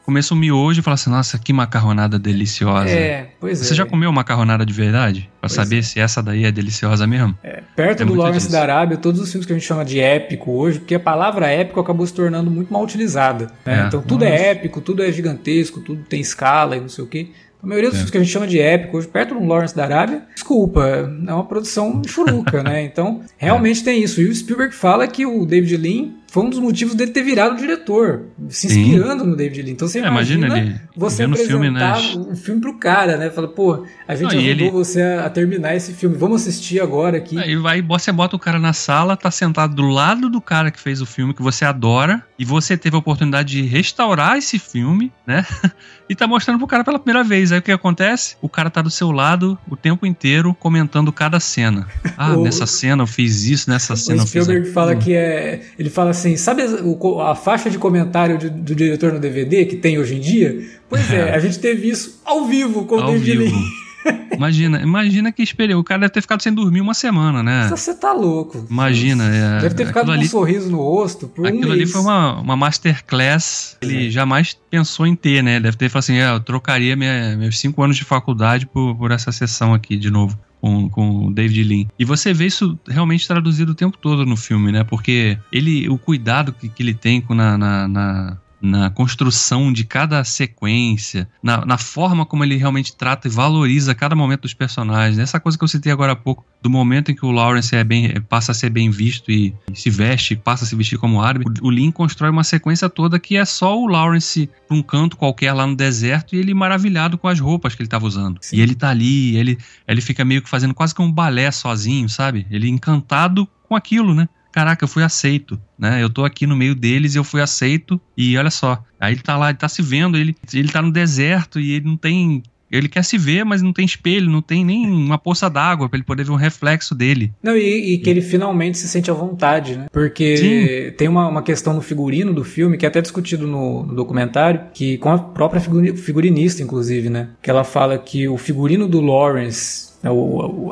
[0.08, 2.88] começa um miojo e fala assim, nossa, que macarronada deliciosa.
[2.88, 3.68] É, pois Você é.
[3.68, 5.28] Você já comeu macarronada de verdade?
[5.38, 5.82] Pra pois saber é.
[5.82, 7.36] se essa daí é deliciosa mesmo?
[7.44, 8.52] É, perto é do Lawrence disso.
[8.52, 11.48] da Arábia, todos os filmes que a gente chama de épico hoje, porque a palavra
[11.48, 13.48] épico acabou se tornando muito mal utilizada.
[13.66, 13.82] Né?
[13.82, 13.86] É.
[13.86, 14.42] Então tudo é nossa.
[14.42, 17.28] é épico, tudo é gigantesco, tudo tem escala e não sei o quê.
[17.62, 17.98] A maioria dos é.
[17.98, 21.34] filmes que a gente chama de épico hoje, perto do Lawrence da Arábia, desculpa, é
[21.34, 22.82] uma produção churuca, né?
[22.82, 23.84] Então, realmente é.
[23.84, 24.22] tem isso.
[24.22, 27.56] E o Spielberg fala que o David Lean foi um dos motivos dele ter virado
[27.56, 29.30] diretor, se inspirando Sim.
[29.30, 29.72] no David Lean.
[29.72, 32.30] Então você é, imagina, imagina ele, você apresentar filme, né?
[32.30, 33.30] um filme pro cara, né?
[33.30, 34.70] Fala, pô, a gente Não, ajudou ele...
[34.70, 37.38] você a, terminar esse filme, vamos assistir agora aqui.
[37.38, 40.78] Aí vai, você bota o cara na sala, tá sentado do lado do cara que
[40.78, 45.10] fez o filme que você adora, e você teve a oportunidade de restaurar esse filme,
[45.26, 45.46] né?
[46.08, 47.52] e tá mostrando pro cara pela primeira vez.
[47.52, 48.36] Aí o que acontece?
[48.40, 51.86] O cara tá do seu lado o tempo inteiro comentando cada cena.
[52.20, 55.62] Ah, nessa cena eu fiz isso, nessa cena o eu fiz fala que é.
[55.78, 59.98] Ele fala assim: sabe a, faixa de comentário de, do diretor no DVD que tem
[59.98, 60.66] hoje em dia?
[60.88, 63.52] Pois é, é a gente teve isso ao vivo com ao o David.
[64.32, 65.80] Imagina, imagina que esperou.
[65.80, 67.66] O cara deve ter ficado sem dormir uma semana, né?
[67.68, 68.64] Você tá louco.
[68.70, 69.24] Imagina.
[69.24, 72.00] É, deve ter ficado com ali, um sorriso no rosto por Aquilo um ali foi
[72.00, 73.76] uma, uma masterclass.
[73.82, 74.10] Ele é.
[74.10, 75.58] jamais pensou em ter, né?
[75.58, 79.10] Deve ter falado assim: é, eu trocaria minha, meus cinco anos de faculdade por, por
[79.10, 81.86] essa sessão aqui de novo com, com o David Lean.
[81.98, 84.84] E você vê isso realmente traduzido o tempo todo no filme, né?
[84.84, 89.84] Porque ele, o cuidado que, que ele tem com na, na, na na construção de
[89.84, 95.18] cada sequência, na, na, forma como ele realmente trata e valoriza cada momento dos personagens.
[95.18, 97.84] Essa coisa que eu citei agora há pouco, do momento em que o Lawrence é
[97.84, 101.22] bem, passa a ser bem visto e, e se veste, passa a se vestir como
[101.22, 104.82] árabe, o, o Lin constrói uma sequência toda que é só o Lawrence para um
[104.82, 108.38] canto qualquer lá no deserto e ele maravilhado com as roupas que ele estava usando.
[108.40, 108.56] Sim.
[108.56, 112.08] E ele tá ali, ele, ele fica meio que fazendo quase que um balé sozinho,
[112.08, 112.46] sabe?
[112.50, 114.28] Ele encantado com aquilo, né?
[114.58, 116.02] Caraca, eu fui aceito, né?
[116.02, 118.82] Eu tô aqui no meio deles e eu fui aceito e olha só.
[118.98, 121.86] Aí ele tá lá, ele tá se vendo, ele, ele tá no deserto e ele
[121.86, 125.48] não tem ele quer se ver, mas não tem espelho, não tem nem uma poça
[125.48, 127.32] d'água para ele poder ver um reflexo dele.
[127.42, 129.86] Não, e, e, que ele finalmente se sente à vontade, né?
[129.90, 130.92] Porque Sim.
[130.96, 134.60] tem uma, uma questão no figurino do filme, que é até discutido no, no documentário,
[134.74, 135.62] que com a própria
[135.96, 137.30] figurinista, inclusive, né?
[137.40, 139.87] Que ela fala que o figurino do Lawrence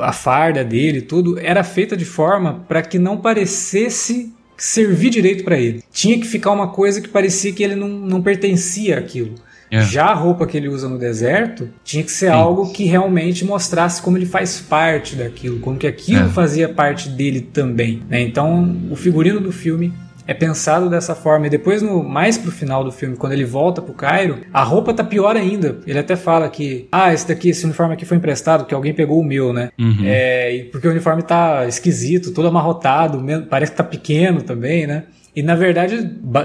[0.00, 5.58] a farda dele, tudo, era feita de forma para que não parecesse servir direito para
[5.58, 5.82] ele.
[5.92, 9.34] Tinha que ficar uma coisa que parecia que ele não, não pertencia àquilo.
[9.70, 9.80] É.
[9.80, 12.32] Já a roupa que ele usa no deserto tinha que ser Sim.
[12.32, 16.28] algo que realmente mostrasse como ele faz parte daquilo, como que aquilo é.
[16.28, 18.02] fazia parte dele também.
[18.08, 18.20] Né?
[18.20, 19.92] Então, o figurino do filme
[20.26, 21.46] é pensado dessa forma.
[21.46, 24.92] E depois, no, mais pro final do filme, quando ele volta pro Cairo, a roupa
[24.92, 25.78] tá pior ainda.
[25.86, 29.20] Ele até fala que, ah, esse daqui, esse uniforme aqui foi emprestado, que alguém pegou
[29.20, 29.70] o meu, né?
[29.78, 30.02] Uhum.
[30.04, 35.04] É, porque o uniforme tá esquisito, todo amarrotado, parece que tá pequeno também, né?
[35.36, 36.00] E na verdade,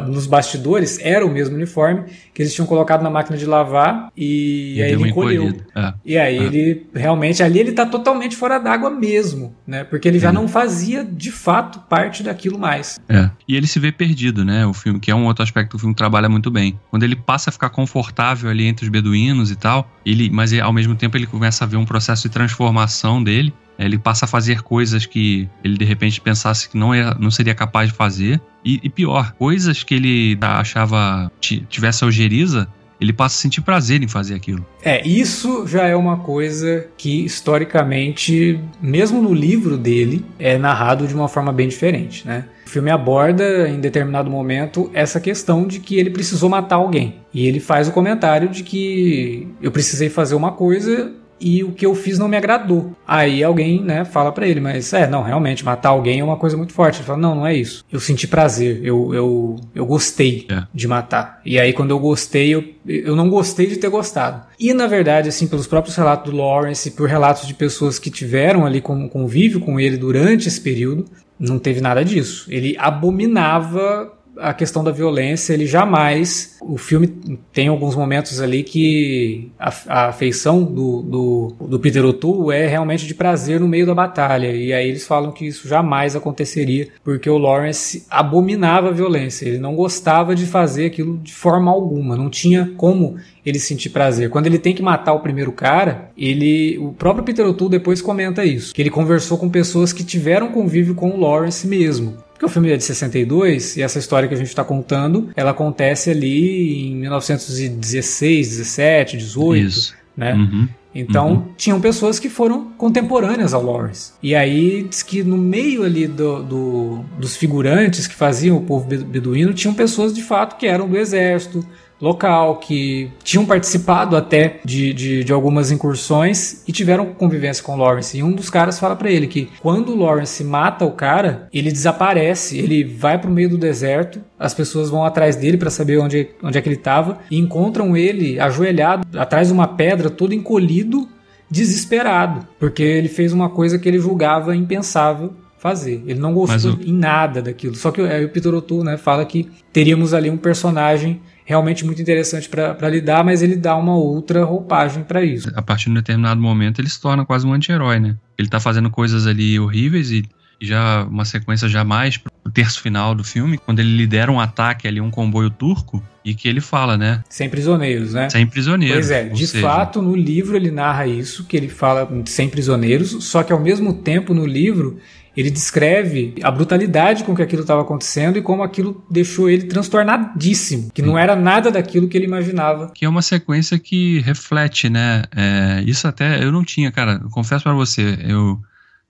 [0.06, 4.75] nos bastidores, era o mesmo uniforme que eles tinham colocado na máquina de lavar e,
[4.75, 5.54] e aí ele encolheu.
[5.73, 5.93] É.
[6.04, 6.43] E aí é.
[6.43, 9.86] ele realmente ali ele tá totalmente fora d'água mesmo, né?
[9.86, 10.32] Porque ele já é.
[10.34, 12.99] não fazia de fato parte daquilo mais.
[13.08, 13.30] É.
[13.47, 14.65] E ele se vê perdido, né?
[14.65, 16.77] O filme, que é um outro aspecto que o filme trabalha muito bem.
[16.89, 20.73] Quando ele passa a ficar confortável ali entre os beduínos e tal, ele, mas ao
[20.73, 23.54] mesmo tempo ele começa a ver um processo de transformação dele
[23.86, 27.89] ele passa a fazer coisas que ele de repente pensasse que não, não seria capaz
[27.89, 28.41] de fazer.
[28.63, 32.67] E, e pior, coisas que ele achava tivesse algeriza,
[33.02, 34.63] ele passa a sentir prazer em fazer aquilo.
[34.84, 41.15] É, isso já é uma coisa que historicamente, mesmo no livro dele, é narrado de
[41.15, 42.46] uma forma bem diferente, né?
[42.65, 47.15] O filme aborda em determinado momento essa questão de que ele precisou matar alguém.
[47.34, 51.86] E ele faz o comentário de que eu precisei fazer uma coisa e o que
[51.86, 52.95] eu fiz não me agradou.
[53.08, 56.56] Aí alguém, né, fala para ele, mas é, não, realmente, matar alguém é uma coisa
[56.56, 56.99] muito forte.
[56.99, 57.84] Ele fala, não, não é isso.
[57.91, 60.63] Eu senti prazer, eu, eu, eu gostei é.
[60.73, 61.41] de matar.
[61.45, 64.45] E aí, quando eu gostei, eu, eu não gostei de ter gostado.
[64.60, 68.65] E, na verdade, assim, pelos próprios relatos do Lawrence, por relatos de pessoas que tiveram
[68.65, 71.06] ali com, convívio com ele durante esse período,
[71.39, 72.45] não teve nada disso.
[72.49, 76.58] Ele abominava a questão da violência, ele jamais.
[76.62, 77.08] O filme
[77.54, 83.06] tem alguns momentos ali que a, a afeição do, do, do Peter O'Toole é realmente
[83.06, 84.51] de prazer no meio da batalha.
[84.51, 89.47] E aí eles falam que isso jamais aconteceria, porque o Lawrence abominava a violência.
[89.47, 92.15] Ele não gostava de fazer aquilo de forma alguma.
[92.15, 94.30] Não tinha como ele sentir prazer.
[94.30, 98.45] Quando ele tem que matar o primeiro cara, ele, o próprio Peter O'Toole depois comenta
[98.45, 102.17] isso, que ele conversou com pessoas que tiveram convívio com o Lawrence mesmo.
[102.41, 105.51] Porque o filme é de 62 e essa história que a gente está contando, ela
[105.51, 109.95] acontece ali em 1916, 17, 18, Isso.
[110.17, 110.34] né?
[110.34, 110.67] Uhum.
[110.93, 111.45] Então, uhum.
[111.56, 114.13] tinham pessoas que foram contemporâneas ao Lawrence.
[114.23, 118.88] E aí, diz que no meio ali do, do, dos figurantes que faziam o povo
[118.88, 121.63] beduíno, tinham pessoas de fato que eram do exército,
[122.02, 127.78] local, que tinham participado até de, de, de, algumas incursões e tiveram convivência com o
[127.78, 128.18] Lawrence.
[128.18, 131.72] E um dos caras fala para ele que quando o Lawrence mata o cara, ele
[131.72, 136.30] desaparece, ele vai pro meio do deserto, as pessoas vão atrás dele para saber onde,
[136.41, 141.08] onde é que ele estava e encontram ele ajoelhado atrás de uma pedra, todo encolhido,
[141.49, 146.02] desesperado, porque ele fez uma coisa que ele julgava impensável fazer.
[146.08, 146.82] Ele não gostou o...
[146.82, 147.76] em nada daquilo.
[147.76, 152.02] Só que aí o Peter O'Toole né, fala que teríamos ali um personagem realmente muito
[152.02, 155.52] interessante para lidar, mas ele dá uma outra roupagem para isso.
[155.56, 158.16] A partir de um determinado momento ele se torna quase um anti-herói, né?
[158.38, 160.24] Ele tá fazendo coisas ali horríveis e
[160.62, 165.02] já uma sequência jamais pro terço final do filme, quando ele lidera um ataque ali,
[165.02, 167.24] um comboio turco, e que ele fala, né?
[167.30, 168.30] Sem prisioneiros, né?
[168.30, 168.98] Sem prisioneiros.
[168.98, 169.68] Pois é, de seja...
[169.68, 173.94] fato, no livro ele narra isso, que ele fala sem prisioneiros, só que ao mesmo
[173.94, 175.00] tempo no livro
[175.36, 180.91] ele descreve a brutalidade com que aquilo estava acontecendo e como aquilo deixou ele transtornadíssimo,
[180.93, 182.91] que não era nada daquilo que ele imaginava.
[182.93, 185.23] Que é uma sequência que reflete, né?
[185.36, 187.19] É, isso até eu não tinha, cara.
[187.23, 188.59] Eu confesso para você, eu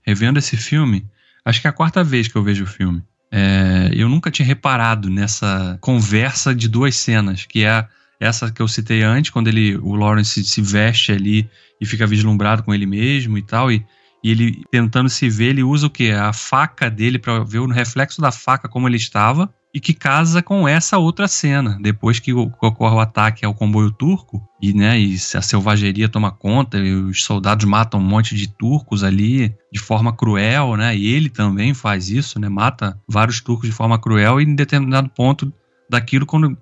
[0.04, 1.06] revendo esse filme,
[1.44, 3.02] acho que é a quarta vez que eu vejo o filme.
[3.32, 7.86] É, eu nunca tinha reparado nessa conversa de duas cenas, que é
[8.20, 11.50] essa que eu citei antes, quando ele, o Lawrence se veste ali
[11.80, 13.84] e fica vislumbrado com ele mesmo e tal, e,
[14.24, 16.12] e ele tentando se ver, ele usa o que?
[16.12, 20.42] A faca dele para ver o reflexo da faca como ele estava, e que casa
[20.42, 21.78] com essa outra cena.
[21.82, 26.78] Depois que ocorre o ataque ao comboio turco, e, né, e a selvageria toma conta,
[26.78, 30.96] e os soldados matam um monte de turcos ali de forma cruel, né?
[30.96, 32.50] E ele também faz isso, né?
[32.50, 35.52] Mata vários turcos de forma cruel e em determinado ponto
[35.90, 36.56] daquilo quando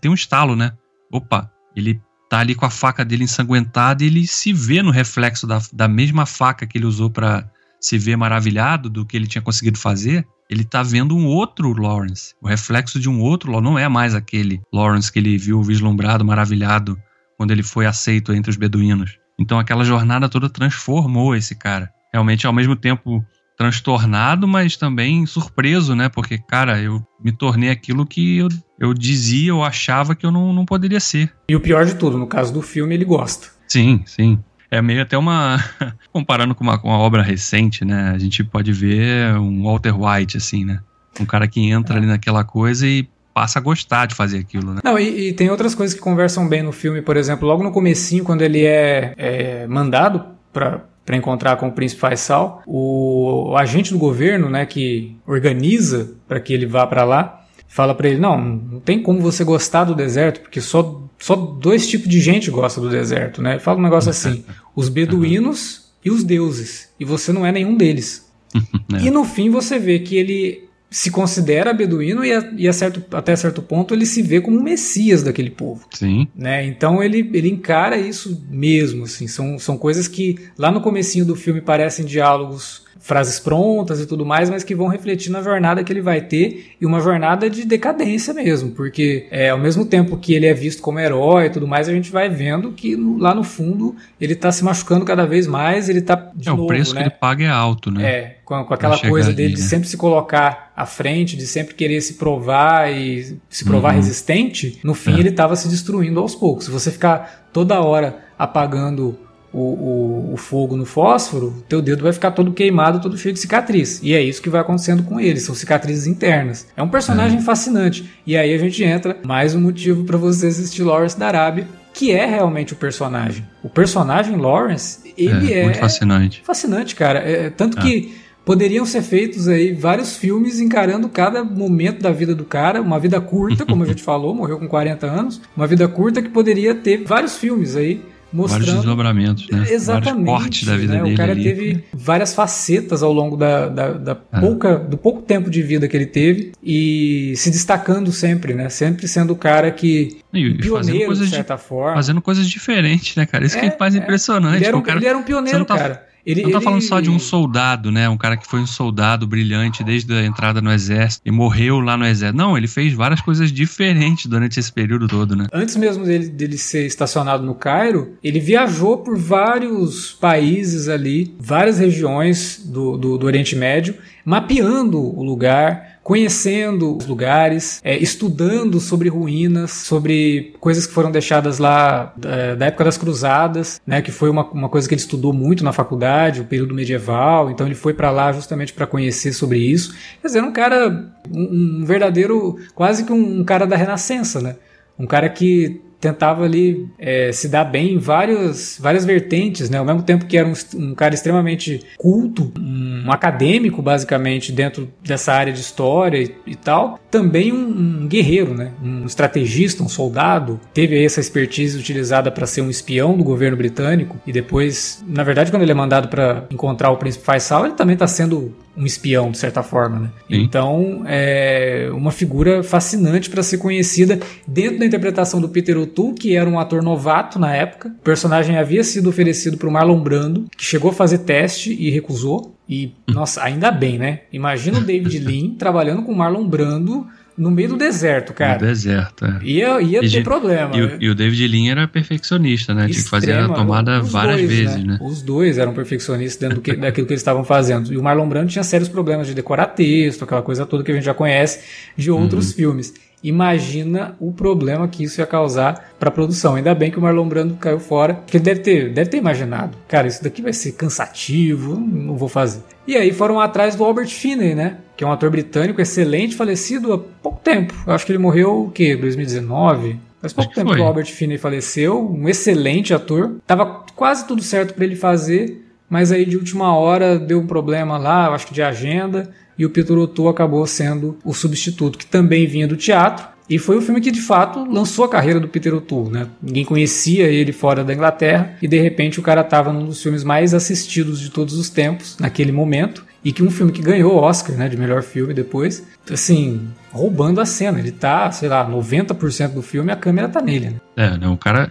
[0.00, 0.72] tem um estalo, né?
[1.10, 2.00] Opa, ele
[2.36, 5.86] tá ali com a faca dele ensanguentada e ele se vê no reflexo da, da
[5.86, 7.46] mesma faca que ele usou para
[7.80, 12.34] se ver maravilhado do que ele tinha conseguido fazer ele tá vendo um outro Lawrence,
[12.42, 16.24] o reflexo de um outro Lawrence, não é mais aquele Lawrence que ele viu vislumbrado,
[16.26, 16.98] maravilhado,
[17.38, 19.18] quando ele foi aceito entre os beduínos.
[19.38, 21.90] Então aquela jornada toda transformou esse cara.
[22.12, 23.24] Realmente, ao mesmo tempo
[23.56, 26.10] transtornado, mas também surpreso, né?
[26.10, 28.48] Porque, cara, eu me tornei aquilo que eu,
[28.82, 31.32] eu dizia, eu achava que eu não, não poderia ser.
[31.48, 33.46] E o pior de tudo, no caso do filme, ele gosta.
[33.68, 34.40] Sim, sim.
[34.68, 35.62] É meio até uma.
[36.12, 38.10] Comparando com uma, com uma obra recente, né?
[38.12, 40.80] A gente pode ver um Walter White, assim, né?
[41.20, 41.98] Um cara que entra é.
[41.98, 44.80] ali naquela coisa e passa a gostar de fazer aquilo, né?
[44.82, 47.70] Não, e, e, tem outras coisas que conversam bem no filme, por exemplo, logo no
[47.70, 53.56] comecinho, quando ele é, é mandado para para encontrar com o príncipe Faisal, o, o,
[53.56, 57.41] agente do governo, né, que organiza para que ele vá para lá,
[57.72, 61.88] fala para ele: não, não tem como você gostar do deserto, porque só, só dois
[61.88, 63.52] tipos de gente gosta do deserto, né?
[63.52, 64.44] Ele fala um negócio assim:
[64.76, 68.30] os beduínos e os deuses, e você não é nenhum deles.
[68.94, 69.06] É.
[69.06, 73.02] E no fim você vê que ele se considera beduíno e, a, e a certo,
[73.16, 75.86] até certo ponto ele se vê como o messias daquele povo.
[75.90, 76.28] Sim.
[76.36, 76.66] Né?
[76.66, 79.04] Então ele, ele encara isso mesmo.
[79.04, 79.26] Assim.
[79.26, 84.24] São, são coisas que lá no comecinho do filme parecem diálogos frases prontas e tudo
[84.24, 87.66] mais, mas que vão refletir na jornada que ele vai ter e uma jornada de
[87.66, 91.66] decadência mesmo, porque é, ao mesmo tempo que ele é visto como herói e tudo
[91.66, 95.26] mais, a gente vai vendo que no, lá no fundo ele tá se machucando cada
[95.26, 97.02] vez mais, ele tá de é, novo, o preço né?
[97.02, 98.04] que ele paga é alto, né?
[98.04, 99.54] É, com, com aquela coisa ali, dele né?
[99.56, 103.96] de sempre se colocar à frente, de sempre querer se provar e se provar uhum.
[103.96, 105.18] resistente, no fim é.
[105.18, 106.66] ele estava se destruindo aos poucos.
[106.66, 109.18] Se você ficar toda hora apagando
[109.52, 113.40] o, o, o, fogo no fósforo, teu dedo vai ficar todo queimado, todo cheio de
[113.40, 114.00] cicatriz.
[114.02, 116.66] E é isso que vai acontecendo com ele, são cicatrizes internas.
[116.76, 117.42] É um personagem é.
[117.42, 118.10] fascinante.
[118.26, 122.10] E aí a gente entra, mais um motivo para você assistir Lawrence da Arábia, que
[122.10, 123.44] é realmente o personagem.
[123.62, 126.42] O personagem Lawrence, ele é, é muito fascinante.
[126.44, 127.18] Fascinante, cara.
[127.18, 127.82] É, tanto é.
[127.82, 132.98] que poderiam ser feitos aí vários filmes encarando cada momento da vida do cara, uma
[132.98, 136.74] vida curta, como a gente falou, morreu com 40 anos, uma vida curta que poderia
[136.74, 138.02] ter vários filmes aí
[138.32, 139.66] mostrando vários desdobramentos, né?
[139.68, 140.26] Exatamente.
[140.26, 141.02] Vários cortes da vida né?
[141.02, 141.14] dele.
[141.14, 141.42] O cara ali.
[141.42, 144.40] teve várias facetas ao longo da, da, da é.
[144.40, 148.68] pouca, do pouco tempo de vida que ele teve e se destacando sempre, né?
[148.68, 153.26] Sempre sendo o cara que e, pioneiro de certa de, forma, fazendo coisas diferentes, né,
[153.26, 153.44] cara?
[153.44, 153.98] Isso é, que é mais é.
[153.98, 154.56] impressionante.
[154.56, 156.11] Ele era, um, cara, ele era um pioneiro, tá, cara.
[156.24, 156.64] Ele, não tá ele...
[156.64, 158.08] falando só de um soldado, né?
[158.08, 161.96] Um cara que foi um soldado brilhante desde a entrada no exército e morreu lá
[161.96, 162.36] no exército.
[162.36, 165.46] Não, ele fez várias coisas diferentes durante esse período todo, né?
[165.52, 171.78] Antes mesmo dele, dele ser estacionado no Cairo, ele viajou por vários países ali, várias
[171.78, 173.94] regiões do, do, do Oriente Médio,
[174.24, 181.58] mapeando o lugar, conhecendo os lugares, é, estudando sobre ruínas, sobre coisas que foram deixadas
[181.58, 185.32] lá é, da época das cruzadas, né, que foi uma, uma coisa que ele estudou
[185.32, 189.58] muito na faculdade, o período medieval, então ele foi para lá justamente para conhecer sobre
[189.58, 189.94] isso.
[190.20, 194.56] Quer dizer, um cara, um, um verdadeiro, quase que um, um cara da Renascença, né?
[194.98, 199.78] Um cara que tentava ali é, se dar bem em várias, várias vertentes, né?
[199.78, 205.32] Ao mesmo tempo que era um, um, cara extremamente culto, um acadêmico basicamente dentro dessa
[205.32, 208.72] área de história e, e tal, também um, um, guerreiro, né?
[208.82, 210.58] Um estrategista, um soldado.
[210.74, 215.52] Teve essa expertise utilizada para ser um espião do governo britânico e depois, na verdade,
[215.52, 219.30] quando ele é mandado para encontrar o príncipe Faisal, ele também está sendo um espião,
[219.30, 220.10] de certa forma, né?
[220.28, 226.34] Então, é uma figura fascinante para ser conhecida dentro da interpretação do Peter O'Toole, que
[226.34, 227.88] era um ator novato na época.
[228.00, 231.90] O personagem havia sido oferecido para o Marlon Brando, que chegou a fazer teste e
[231.90, 232.54] recusou.
[232.68, 234.20] E, nossa, ainda bem, né?
[234.32, 237.06] Imagina o David Lean trabalhando com o Marlon Brando
[237.36, 238.54] no meio do deserto, cara.
[238.60, 239.38] No deserto, é.
[239.42, 240.76] Ia, ia E ter problema.
[240.76, 242.86] E, o- e o David Lean era perfeccionista, né?
[242.88, 244.98] Tinha que fazer a Extrema, tomada várias dois, vezes, né?
[245.00, 247.92] Os dois eram perfeccionistas dentro do que- daquilo que eles estavam fazendo.
[247.92, 250.94] E o Marlon Brando tinha sérios problemas de decorar texto, aquela coisa toda que a
[250.94, 251.60] gente já conhece
[251.96, 252.54] de outros Uhum.
[252.56, 252.94] filmes.
[253.24, 256.56] Imagina o problema que isso ia causar para a produção.
[256.56, 259.76] Ainda bem que o Marlon Brando caiu fora, porque ele deve ter, deve ter imaginado.
[259.88, 262.60] Cara, isso daqui vai ser cansativo, não vou fazer.
[262.86, 264.78] E aí foram atrás do Albert Finney, né?
[264.96, 267.74] Que é um ator britânico excelente, falecido há pouco tempo.
[267.86, 268.96] Eu acho que ele morreu o quê?
[268.96, 269.98] 2019?
[270.20, 270.76] Faz pouco que tempo foi.
[270.76, 273.36] que o Albert Finney faleceu, um excelente ator.
[273.46, 277.98] Tava quase tudo certo para ele fazer, mas aí de última hora deu um problema
[277.98, 282.06] lá, eu acho que de agenda, e o Peter O'Toole acabou sendo o substituto, que
[282.06, 283.31] também vinha do teatro.
[283.52, 286.26] E foi o filme que de fato lançou a carreira do Peter O'Toole, né?
[286.42, 290.24] Ninguém conhecia ele fora da Inglaterra e de repente o cara estava num dos filmes
[290.24, 294.16] mais assistidos de todos os tempos naquele momento e que um filme que ganhou o
[294.16, 297.78] Oscar, né, de melhor filme depois, assim, roubando a cena.
[297.78, 300.76] Ele tá, sei lá, 90% do filme a câmera tá nele, né?
[300.96, 301.70] É, né, o cara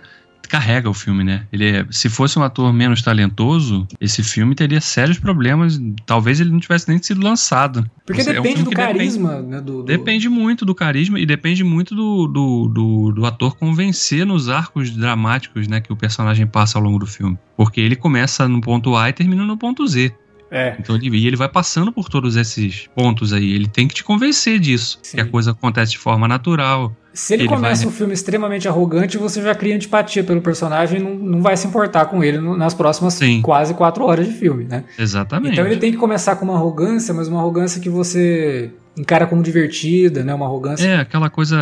[0.52, 1.47] carrega o filme, né?
[1.52, 5.80] Ele é- se fosse um ator menos talentoso, esse filme teria sérios problemas.
[6.06, 7.89] Talvez ele não tivesse nem sido lançado.
[8.06, 10.76] Porque Você- é um depende do que depende- carisma, né, do, do- Depende muito do
[10.76, 15.91] carisma e depende muito do, do, do, do ator convencer nos arcos dramáticos né, que
[15.93, 17.38] o personagem passa ao longo do filme.
[17.56, 20.14] Porque ele começa no ponto A e termina no ponto Z.
[20.54, 23.54] É, Então ele, e ele vai passando por todos esses pontos aí.
[23.54, 24.99] Ele tem que te convencer disso.
[25.02, 25.16] Sim.
[25.16, 26.93] Que a coisa acontece de forma natural.
[27.14, 30.99] Se ele, Ele começa vai- um filme extremamente arrogante, você já cria antipatia pelo personagem
[30.99, 33.41] e não, não vai se importar com ele nas próximas Sim.
[33.41, 34.86] quase quatro horas de filme, né?
[34.97, 35.53] Exatamente.
[35.53, 39.41] Então ele tem que começar com uma arrogância, mas uma arrogância que você encara como
[39.43, 40.34] divertida, né?
[40.34, 41.57] Uma arrogância É, aquela coisa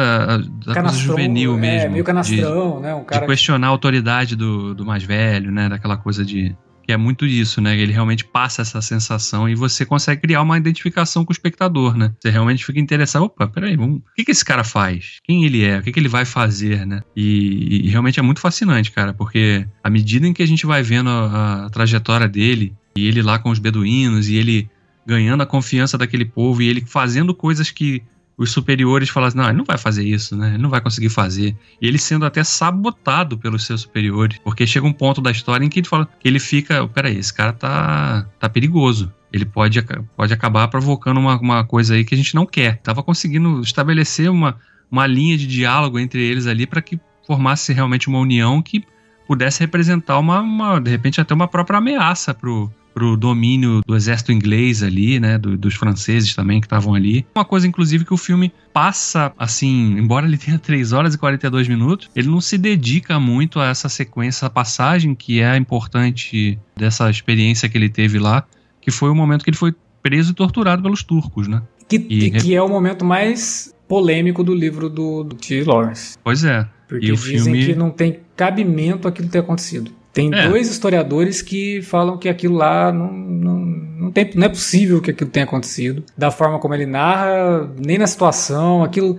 [0.63, 1.91] coisa canastrão, juvenil é, mesmo.
[1.91, 2.93] meio de- canastrão, né?
[2.93, 5.67] Um de cara questionar a autoridade do, do mais velho, né?
[5.67, 6.55] Daquela coisa de.
[6.89, 7.77] Que é muito isso, né?
[7.77, 12.11] Ele realmente passa essa sensação e você consegue criar uma identificação com o espectador, né?
[12.19, 13.25] Você realmente fica interessado.
[13.25, 13.99] Opa, peraí, vamos...
[13.99, 15.19] o que, que esse cara faz?
[15.23, 15.77] Quem ele é?
[15.77, 17.03] O que, que ele vai fazer, né?
[17.15, 20.81] E, e realmente é muito fascinante, cara, porque à medida em que a gente vai
[20.81, 24.67] vendo a, a trajetória dele, e ele lá com os beduínos, e ele
[25.05, 28.01] ganhando a confiança daquele povo, e ele fazendo coisas que
[28.39, 30.51] os superiores falam assim, não, ele não vai fazer isso, né?
[30.51, 31.57] Ele não vai conseguir fazer.
[31.81, 34.37] E ele sendo até sabotado pelos seus superiores.
[34.41, 37.33] Porque chega um ponto da história em que ele fala que ele fica, peraí, esse
[37.33, 39.11] cara tá, tá perigoso.
[39.33, 39.83] Ele pode,
[40.15, 42.77] pode acabar provocando uma, uma coisa aí que a gente não quer.
[42.77, 44.55] Tava conseguindo estabelecer uma,
[44.89, 48.85] uma linha de diálogo entre eles ali para que formasse realmente uma união que
[49.27, 54.31] pudesse representar uma, uma, de repente até uma própria ameaça pro, pro domínio do exército
[54.31, 57.25] inglês ali, né, do- dos franceses também que estavam ali.
[57.35, 61.67] Uma coisa, inclusive, que o filme passa, assim, embora ele tenha 3 horas e 42
[61.67, 67.09] minutos, ele não se dedica muito a essa sequência, essa passagem que é importante dessa
[67.09, 68.45] experiência que ele teve lá,
[68.81, 71.61] que foi o momento que ele foi preso e torturado pelos turcos, né?
[71.87, 75.63] que, e- que é o momento mais polêmico do livro do, do T.
[75.63, 76.15] Lawrence.
[76.23, 76.67] Pois é.
[76.87, 79.91] Porque E o dizem filme- que não tem cabimento aquilo ter acontecido.
[80.19, 80.47] Tem É.
[80.49, 85.11] dois historiadores que falam que aquilo lá não, não, não, tem, não é possível que
[85.11, 86.03] aquilo tenha acontecido.
[86.17, 89.17] Da forma como ele narra, nem na situação, aquilo.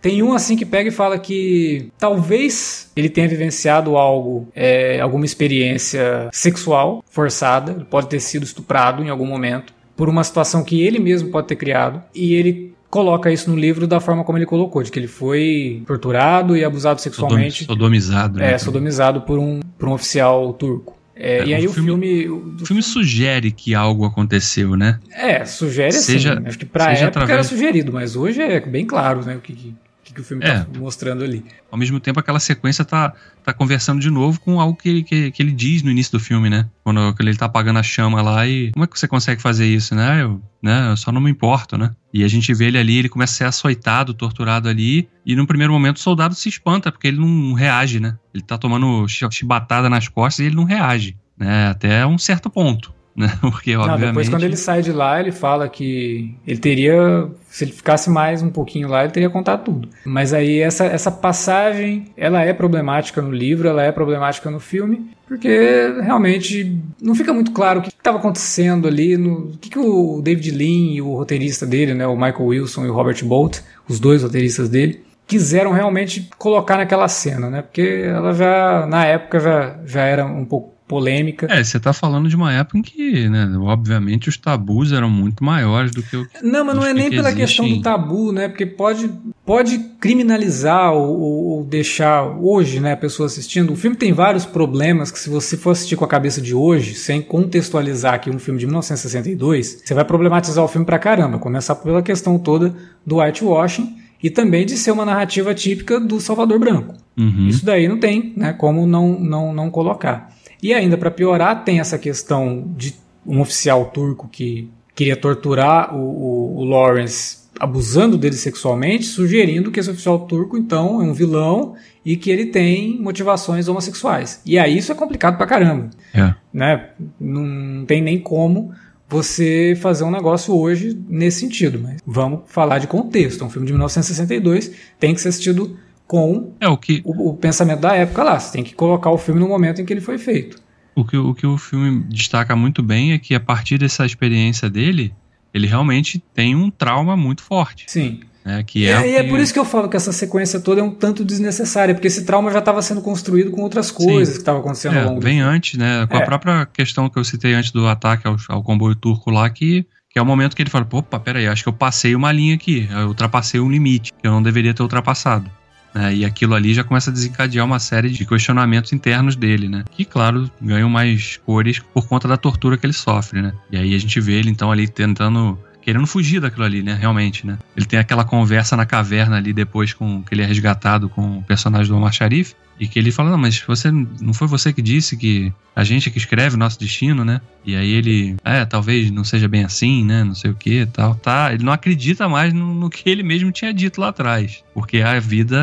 [0.00, 5.24] Tem um assim que pega e fala que talvez ele tenha vivenciado algo, é, alguma
[5.24, 10.98] experiência sexual forçada, pode ter sido estuprado em algum momento, por uma situação que ele
[10.98, 14.82] mesmo pode ter criado, e ele coloca isso no livro da forma como ele colocou,
[14.82, 17.64] de que ele foi torturado e abusado sexualmente.
[17.64, 18.38] Sodomizado.
[18.38, 18.52] né?
[18.52, 20.96] É, sodomizado por um, por um oficial turco.
[21.18, 21.88] É, É, e aí o o filme-
[22.26, 22.28] filme.
[22.60, 24.98] O filme sugere que algo aconteceu, né?
[25.10, 26.12] É, sugere assim.
[26.12, 29.40] Seja- Acho que pra época era através- sugerido, mas hoje é bem claro né, o
[29.40, 29.74] que, que,
[30.16, 30.60] que o filme É.
[30.60, 31.44] tá mostrando ali.
[31.70, 33.12] Ao mesmo tempo, aquela sequência tá,
[33.44, 36.48] tá conversando de novo com algo que, que, que ele diz no início do filme,
[36.50, 36.66] né?
[36.82, 38.72] Quando, quando ele tá apagando a chama lá e.
[38.72, 40.22] Como é que você consegue fazer isso, né?
[40.22, 40.90] Eu, né?
[40.90, 41.90] eu só não me importo, né?
[42.12, 45.08] E a gente vê ele ali, ele começa a ser açoitado, torturado ali.
[45.24, 48.16] E num primeiro momento o soldado se espanta, porque ele não reage, né?
[48.34, 51.68] Ele tá tomando chi- chibatada nas costas e ele não reage, né?
[51.68, 53.32] Até um certo ponto, né?
[53.40, 54.08] Porque, Não, obviamente.
[54.08, 57.28] depois, quando ele sai de lá, ele fala que ele teria.
[57.48, 59.88] Se ele ficasse mais um pouquinho lá, ele teria contado tudo.
[60.04, 65.10] Mas aí, essa, essa passagem, ela é problemática no livro, ela é problemática no filme,
[65.26, 69.78] porque realmente não fica muito claro o que estava acontecendo ali, no, o que, que
[69.78, 73.60] o David Lean e o roteirista dele, né, o Michael Wilson e o Robert Bolt,
[73.88, 77.62] os dois roteiristas dele, quiseram realmente colocar naquela cena, né?
[77.62, 81.46] Porque ela já, na época, já, já era um pouco polêmica.
[81.50, 85.42] É, você tá falando de uma época em que, né, obviamente os tabus eram muito
[85.42, 88.32] maiores do que o que Não, mas não é nem que pela questão do tabu,
[88.32, 88.48] né?
[88.48, 89.10] Porque pode,
[89.44, 93.72] pode criminalizar ou, ou, deixar hoje, né, a pessoa assistindo.
[93.72, 96.94] O filme tem vários problemas que se você for assistir com a cabeça de hoje,
[96.94, 101.38] sem contextualizar aqui um filme de 1962, você vai problematizar o filme pra caramba.
[101.38, 102.74] Começar pela questão toda
[103.04, 106.94] do whitewashing e também de ser uma narrativa típica do Salvador Branco.
[107.16, 107.48] Uhum.
[107.48, 110.35] Isso daí não tem, né, como não, não, não colocar.
[110.62, 112.94] E ainda para piorar, tem essa questão de
[113.26, 119.80] um oficial turco que queria torturar o, o, o, Lawrence abusando dele sexualmente, sugerindo que
[119.80, 124.40] esse oficial turco então é um vilão e que ele tem motivações homossexuais.
[124.44, 125.90] E aí isso é complicado pra caramba.
[126.14, 126.34] É.
[126.52, 126.90] Né?
[127.20, 128.72] Não tem nem como
[129.08, 131.78] você fazer um negócio hoje nesse sentido.
[131.78, 133.42] Mas vamos falar de contexto.
[133.42, 135.76] É um filme de 1962, tem que ser assistido
[136.06, 137.02] com é, o, que...
[137.04, 138.38] o, o, pensamento da época lá.
[138.38, 140.60] Você tem que colocar o filme no momento em que ele foi feito.
[140.94, 144.70] O que, o que o filme destaca muito bem é que a partir dessa experiência
[144.70, 145.12] dele,
[145.52, 147.84] ele realmente tem um trauma muito forte.
[147.88, 148.20] Sim.
[148.44, 150.80] Né, que é, e, é, é por isso que eu falo que essa sequência toda
[150.80, 154.34] é um tanto desnecessária, porque esse trauma já estava sendo construído com outras coisas Sim.
[154.34, 156.06] que estavam acontecendo é, ao longo Vem antes, né?
[156.06, 156.24] Com a é.
[156.24, 160.18] própria questão que eu citei antes do ataque ao, ao comboio turco lá, que que
[160.18, 162.88] é o momento que ele fala, opa, peraí, acho que eu passei uma linha aqui,
[162.90, 165.50] eu ultrapassei um limite que eu não deveria ter ultrapassado.
[165.96, 166.14] Né?
[166.14, 169.82] E aquilo ali já começa a desencadear uma série de questionamentos internos dele, né?
[169.90, 173.54] Que, claro, ganham mais cores por conta da tortura que ele sofre, né?
[173.70, 176.98] E aí a gente vê ele, então, ali tentando querendo fugir daquilo ali, né?
[177.00, 177.56] Realmente, né?
[177.76, 181.42] Ele tem aquela conversa na caverna ali depois com que ele é resgatado com o
[181.44, 182.54] personagem do Omar Sharif.
[182.78, 186.08] E que ele fala, não, mas você não foi você que disse que a gente
[186.08, 187.40] é que escreve o nosso destino, né?
[187.64, 190.24] E aí ele, é, talvez não seja bem assim, né?
[190.24, 191.14] Não sei o que tal.
[191.14, 194.64] Tá, ele não acredita mais no, no que ele mesmo tinha dito lá atrás.
[194.74, 195.56] Porque a vida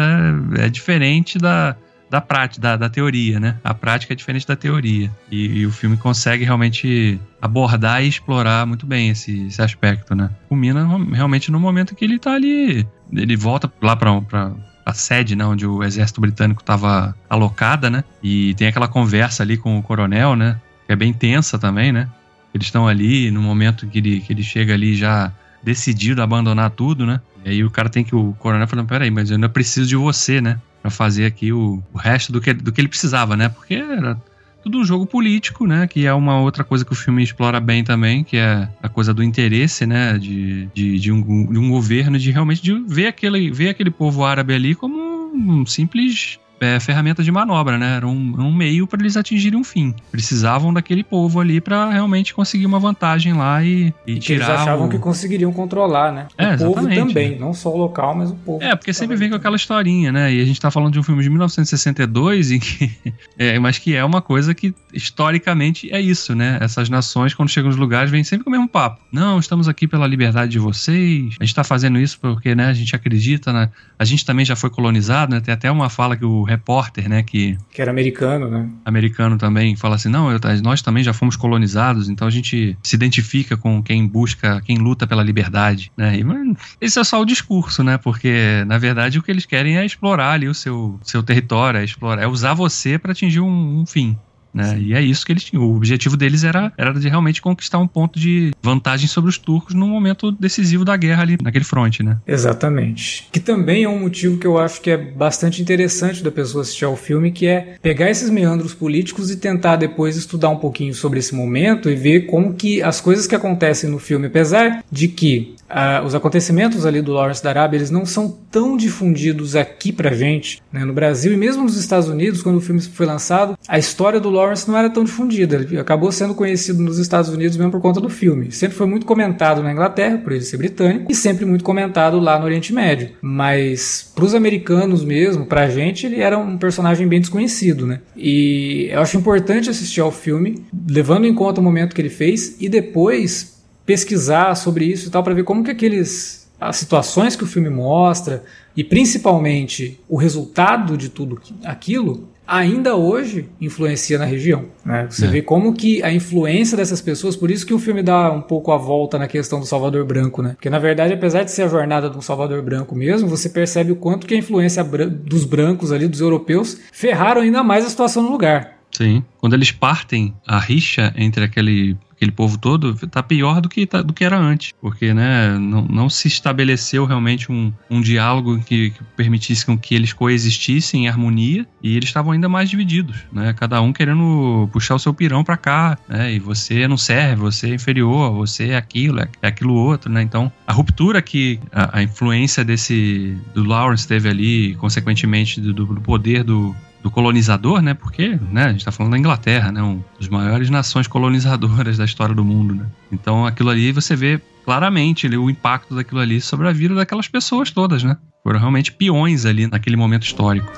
[0.56, 1.76] é diferente da,
[2.14, 3.58] da prática, da, da, teoria, né?
[3.64, 5.10] A prática é diferente da teoria.
[5.32, 10.30] E, e, o filme consegue realmente abordar e explorar muito bem esse, esse aspecto, né?
[10.48, 12.86] Culmina realmente no momento que ele tá ali.
[13.12, 14.52] Ele volta lá pra, pra
[14.86, 18.04] a sede, né, onde o exército britânico estava alocada, né?
[18.22, 20.62] E tem aquela conversa ali com o coronel, né?
[20.86, 22.08] Que é bem tensa também, né?
[22.54, 25.32] Eles estão ali no momento que ele, que ele chega ali já
[25.64, 27.20] decidido a abandonar tudo, né?
[27.44, 28.16] E aí o cara tem que.
[28.16, 30.60] O coronel falando: peraí, mas eu ainda preciso de você, né?
[30.84, 33.50] Pra fazer aqui o, o resto do que, do que ele precisava, né?
[33.50, 34.22] Porque era
[34.62, 35.88] tudo um jogo político, né?
[35.88, 39.14] Que é uma outra coisa que o filme explora bem também, que é a coisa
[39.14, 40.18] do interesse, né?
[40.18, 44.24] De, de, de, um, de um governo, de realmente de ver aquele, ver aquele povo
[44.26, 47.98] árabe ali como um simples é, ferramenta de manobra, né?
[47.98, 49.94] Era um, um meio para eles atingirem um fim.
[50.12, 54.46] Precisavam daquele povo ali para realmente conseguir uma vantagem lá e, e, e tirar.
[54.46, 54.90] Eles achavam o...
[54.90, 56.28] que conseguiriam controlar, né?
[56.38, 58.64] O é, povo também, não só o local, mas o povo.
[58.64, 60.34] É, porque sempre vem com aquela historinha, né?
[60.34, 62.92] E a gente tá falando de um filme de 1962, e que,
[63.38, 66.58] é, mas que é uma coisa que historicamente é isso, né?
[66.62, 69.02] Essas nações, quando chegam nos lugares, vêm sempre com o mesmo papo.
[69.12, 72.74] Não, estamos aqui pela liberdade de vocês, a gente tá fazendo isso porque né, a
[72.74, 73.70] gente acredita, né?
[73.98, 75.42] A gente também já foi colonizado, né?
[75.42, 77.24] Tem até uma fala que o repórter, né?
[77.24, 78.70] Que, que era americano, né?
[78.86, 82.96] Americano também, fala assim: não, eu, nós também já fomos colonizados, então a gente se
[82.96, 86.18] identifica com quem busca, quem luta pela liberdade, né?
[86.18, 87.98] E, mano, esse é só o discurso, né?
[87.98, 91.84] Porque, na verdade, o que eles querem é explorar ali o seu, seu território, é
[91.84, 94.18] explorar, é usar você para atingir um, um fim.
[94.54, 94.78] Né?
[94.80, 95.64] E é isso que eles tinham.
[95.64, 99.74] O objetivo deles era, era de realmente conquistar um ponto de vantagem sobre os turcos
[99.74, 102.18] no momento decisivo da guerra ali, naquele fronte, né?
[102.28, 103.28] Exatamente.
[103.32, 106.86] Que também é um motivo que eu acho que é bastante interessante da pessoa assistir
[106.86, 111.20] ao filme, que é pegar esses meandros políticos e tentar depois estudar um pouquinho sobre
[111.20, 115.56] esse momento e ver como que as coisas que acontecem no filme, apesar de que
[115.74, 120.14] Uh, os acontecimentos ali do Lawrence da Arábia eles não são tão difundidos aqui pra
[120.14, 123.80] gente, né, no Brasil e mesmo nos Estados Unidos, quando o filme foi lançado, a
[123.80, 125.56] história do Lawrence não era tão difundida.
[125.56, 128.52] Ele acabou sendo conhecido nos Estados Unidos mesmo por conta do filme.
[128.52, 132.38] Sempre foi muito comentado na Inglaterra, por ele ser britânico, e sempre muito comentado lá
[132.38, 133.12] no Oriente Médio.
[133.22, 138.02] Mas para os americanos mesmo, pra gente, ele era um personagem bem desconhecido, né?
[138.16, 142.58] E eu acho importante assistir ao filme, levando em conta o momento que ele fez
[142.60, 147.44] e depois pesquisar sobre isso e tal para ver como que aqueles as situações que
[147.44, 148.44] o filme mostra
[148.76, 154.66] e principalmente o resultado de tudo aquilo ainda hoje influencia na região.
[154.86, 155.08] Né?
[155.10, 155.30] Você é.
[155.30, 158.72] vê como que a influência dessas pessoas, por isso que o filme dá um pouco
[158.72, 160.52] a volta na questão do Salvador Branco, né?
[160.56, 163.92] Porque na verdade, apesar de ser a jornada de um Salvador Branco mesmo, você percebe
[163.92, 168.24] o quanto que a influência dos brancos ali, dos europeus, ferraram ainda mais a situação
[168.24, 168.78] no lugar.
[168.92, 169.24] Sim.
[169.40, 174.02] Quando eles partem, a rixa entre aquele aquele povo todo, tá pior do que, tá,
[174.02, 174.74] do que era antes.
[174.82, 180.14] Porque, né, não, não se estabeleceu realmente um, um diálogo que, que permitisse que eles
[180.14, 183.54] coexistissem em harmonia e eles estavam ainda mais divididos, né?
[183.54, 186.34] Cada um querendo puxar o seu pirão para cá, né?
[186.34, 190.22] E você não serve, você é inferior, você é aquilo, é, é aquilo outro, né?
[190.22, 196.02] Então, a ruptura que a, a influência desse do Lawrence teve ali, consequentemente do, do
[196.02, 197.94] poder do, do colonizador, né?
[197.94, 199.84] Porque né, a gente está falando da Inglaterra, né?
[199.84, 202.86] Um dos maiores nações colonizadoras da história do mundo, né?
[203.12, 207.70] Então aquilo ali você vê claramente o impacto daquilo ali sobre a vida daquelas pessoas
[207.70, 208.18] todas, né?
[208.42, 210.72] Foram realmente peões ali naquele momento histórico.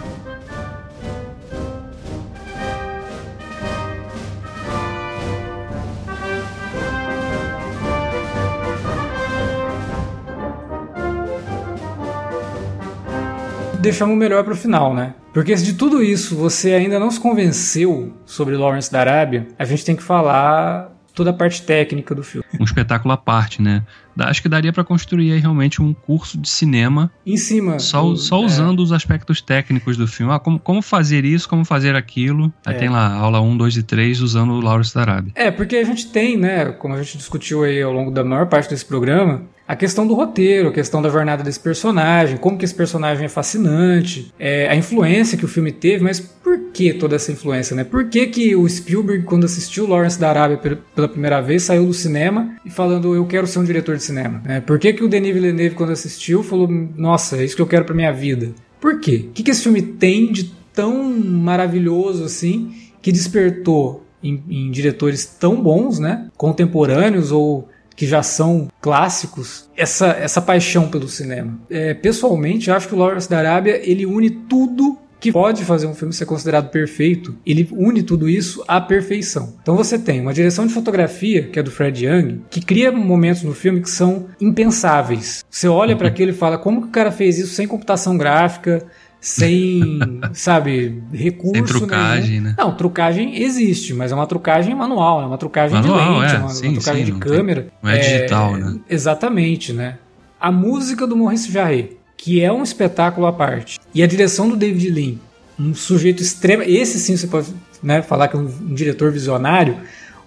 [13.86, 15.14] Deixamos o melhor para o final, né?
[15.34, 19.66] Porque se de tudo isso você ainda não se convenceu sobre Lawrence da Arábia, a
[19.66, 22.46] gente tem que falar toda a parte técnica do filme.
[22.60, 23.84] Um espetáculo à parte, né?
[24.20, 27.80] Acho que daria para construir aí realmente um curso de cinema em cima.
[27.80, 28.46] Só, do, só é.
[28.46, 28.84] usando é.
[28.84, 30.32] os aspectos técnicos do filme.
[30.32, 32.54] Ah, como, como fazer isso, como fazer aquilo.
[32.66, 32.78] Aí é.
[32.78, 35.32] tem lá aula 1, 2 e 3 usando o Lawrence da Arábia.
[35.36, 38.48] É, porque a gente tem, né, como a gente discutiu aí ao longo da maior
[38.48, 42.66] parte desse programa, a questão do roteiro, a questão da jornada desse personagem, como que
[42.66, 47.16] esse personagem é fascinante, é, a influência que o filme teve, mas por que toda
[47.16, 47.84] essa influência, né?
[47.84, 51.94] Por que, que o Spielberg, quando assistiu Lawrence da Arábia pela primeira vez, saiu do
[51.94, 54.42] cinema e falando, eu quero ser um diretor de cinema?
[54.46, 57.68] É, por que, que o Denis Villeneuve, quando assistiu, falou, nossa, é isso que eu
[57.68, 58.52] quero pra minha vida?
[58.80, 59.26] Por quê?
[59.30, 65.26] O que, que esse filme tem de tão maravilhoso assim, que despertou em, em diretores
[65.26, 66.28] tão bons, né?
[66.36, 71.60] Contemporâneos ou que já são clássicos, essa, essa paixão pelo cinema.
[71.70, 75.96] É, pessoalmente, acho que o Lawrence da Arábia ele une tudo que pode fazer um
[75.96, 79.56] filme ser considerado perfeito, ele une tudo isso à perfeição.
[79.60, 83.42] Então você tem uma direção de fotografia, que é do Fred Young, que cria momentos
[83.42, 85.44] no filme que são impensáveis.
[85.50, 85.98] Você olha uhum.
[85.98, 88.86] para aquilo e fala, como que o cara fez isso sem computação gráfica,
[89.26, 90.00] sem,
[90.34, 91.56] sabe, recurso.
[91.56, 92.54] Sem trucagem, né?
[92.56, 96.38] Não, trucagem existe, mas é uma trucagem manual, é uma trucagem manual, de lente, é,
[96.38, 97.62] uma, sim, uma trucagem sim, de câmera.
[97.64, 98.80] Tem, não é, é, digital, né?
[98.88, 99.98] Exatamente, né?
[100.40, 104.56] A música do Maurice Jarre, que é um espetáculo à parte, e a direção do
[104.56, 105.16] David Lean,
[105.60, 107.48] um sujeito extremo, esse sim você pode
[107.82, 109.76] né, falar que é um, um diretor visionário,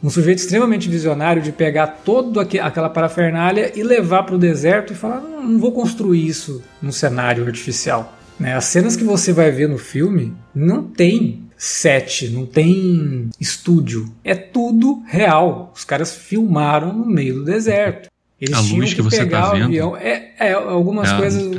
[0.02, 4.96] um sujeito extremamente visionário de pegar toda aquela parafernália e levar para o deserto e
[4.96, 8.17] falar: não, não vou construir isso num cenário artificial.
[8.38, 8.54] Né?
[8.54, 14.12] As cenas que você vai ver no filme não tem set, não tem estúdio.
[14.22, 15.72] É tudo real.
[15.74, 18.08] Os caras filmaram no meio do deserto.
[18.40, 19.96] Eles a tinham que, que você pegar tá o avião.
[19.96, 21.50] É, é algumas é, coisas.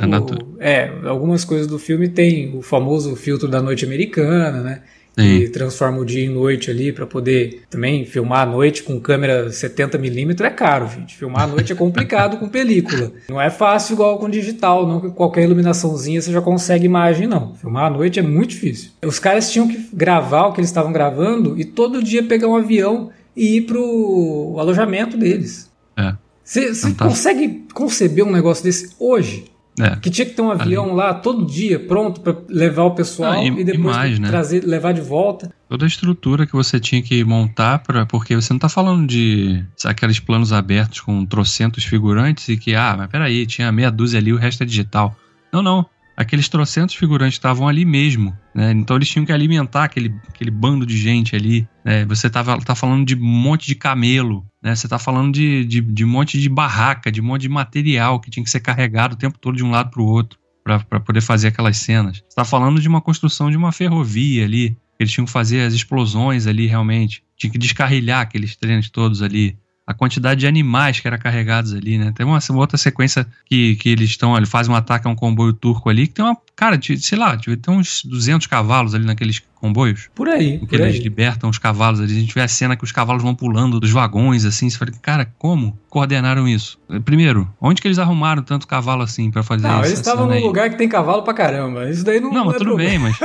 [0.58, 4.82] é, algumas coisas do filme tem o famoso filtro da noite americana, né?
[5.18, 9.48] E transforma o dia em noite ali para poder também filmar à noite com câmera
[9.48, 11.16] 70mm é caro, gente.
[11.16, 13.12] Filmar à noite é complicado com película.
[13.28, 17.54] Não é fácil igual com digital, não que qualquer iluminaçãozinha você já consegue imagem, não.
[17.54, 18.90] Filmar à noite é muito difícil.
[19.04, 22.56] Os caras tinham que gravar o que eles estavam gravando e todo dia pegar um
[22.56, 25.70] avião e ir pro alojamento deles.
[25.96, 26.14] É.
[26.44, 29.44] Você consegue conceber um negócio desse hoje?
[29.84, 29.96] É.
[29.96, 30.94] Que tinha que ter um avião Ali.
[30.94, 34.28] lá todo dia pronto para levar o pessoal ah, e, e, depois mais, né?
[34.28, 35.52] trazer, levar de volta.
[35.68, 39.64] Toda a estrutura que você tinha que montar para porque você não está falando de
[39.84, 44.32] aqueles planos abertos com trocentos figurantes e que ah, mas peraí, tinha meia dúzia ali,
[44.32, 45.16] o resto é digital.
[45.52, 45.86] Não, não
[46.20, 48.72] aqueles trocentos figurantes estavam ali mesmo, né?
[48.72, 51.66] Então eles tinham que alimentar aquele, aquele bando de gente ali.
[51.82, 52.04] Né?
[52.04, 54.74] Você tava, tá falando de um monte de camelo, né?
[54.74, 58.20] Você tá falando de, de, de um monte de barraca, de um monte de material
[58.20, 61.00] que tinha que ser carregado o tempo todo de um lado para o outro para
[61.00, 62.18] poder fazer aquelas cenas.
[62.28, 64.76] Você tá falando de uma construção de uma ferrovia ali.
[64.98, 67.24] Eles tinham que fazer as explosões ali realmente.
[67.34, 69.56] Tinha que descarrilhar aqueles trens todos ali
[69.90, 72.12] a quantidade de animais que eram carregados ali, né?
[72.14, 75.16] Tem uma, uma outra sequência que, que eles estão, ele faz um ataque a um
[75.16, 79.42] comboio turco ali, que tem uma, cara, sei lá, tem uns 200 cavalos ali naqueles
[79.60, 80.08] comboios.
[80.14, 80.54] Por aí.
[80.54, 81.00] Em que eles aí.
[81.00, 82.16] libertam os cavalos ali.
[82.16, 84.68] A gente vê a cena que os cavalos vão pulando dos vagões, assim.
[84.68, 86.78] Você fala, cara, como coordenaram isso?
[87.04, 89.76] Primeiro, onde que eles arrumaram tanto cavalo assim para fazer isso?
[89.76, 91.88] Não, eles estavam num lugar que tem cavalo pra caramba.
[91.90, 92.32] Isso daí não.
[92.32, 92.90] Não, mas é tudo problema.
[92.90, 93.18] bem, mas.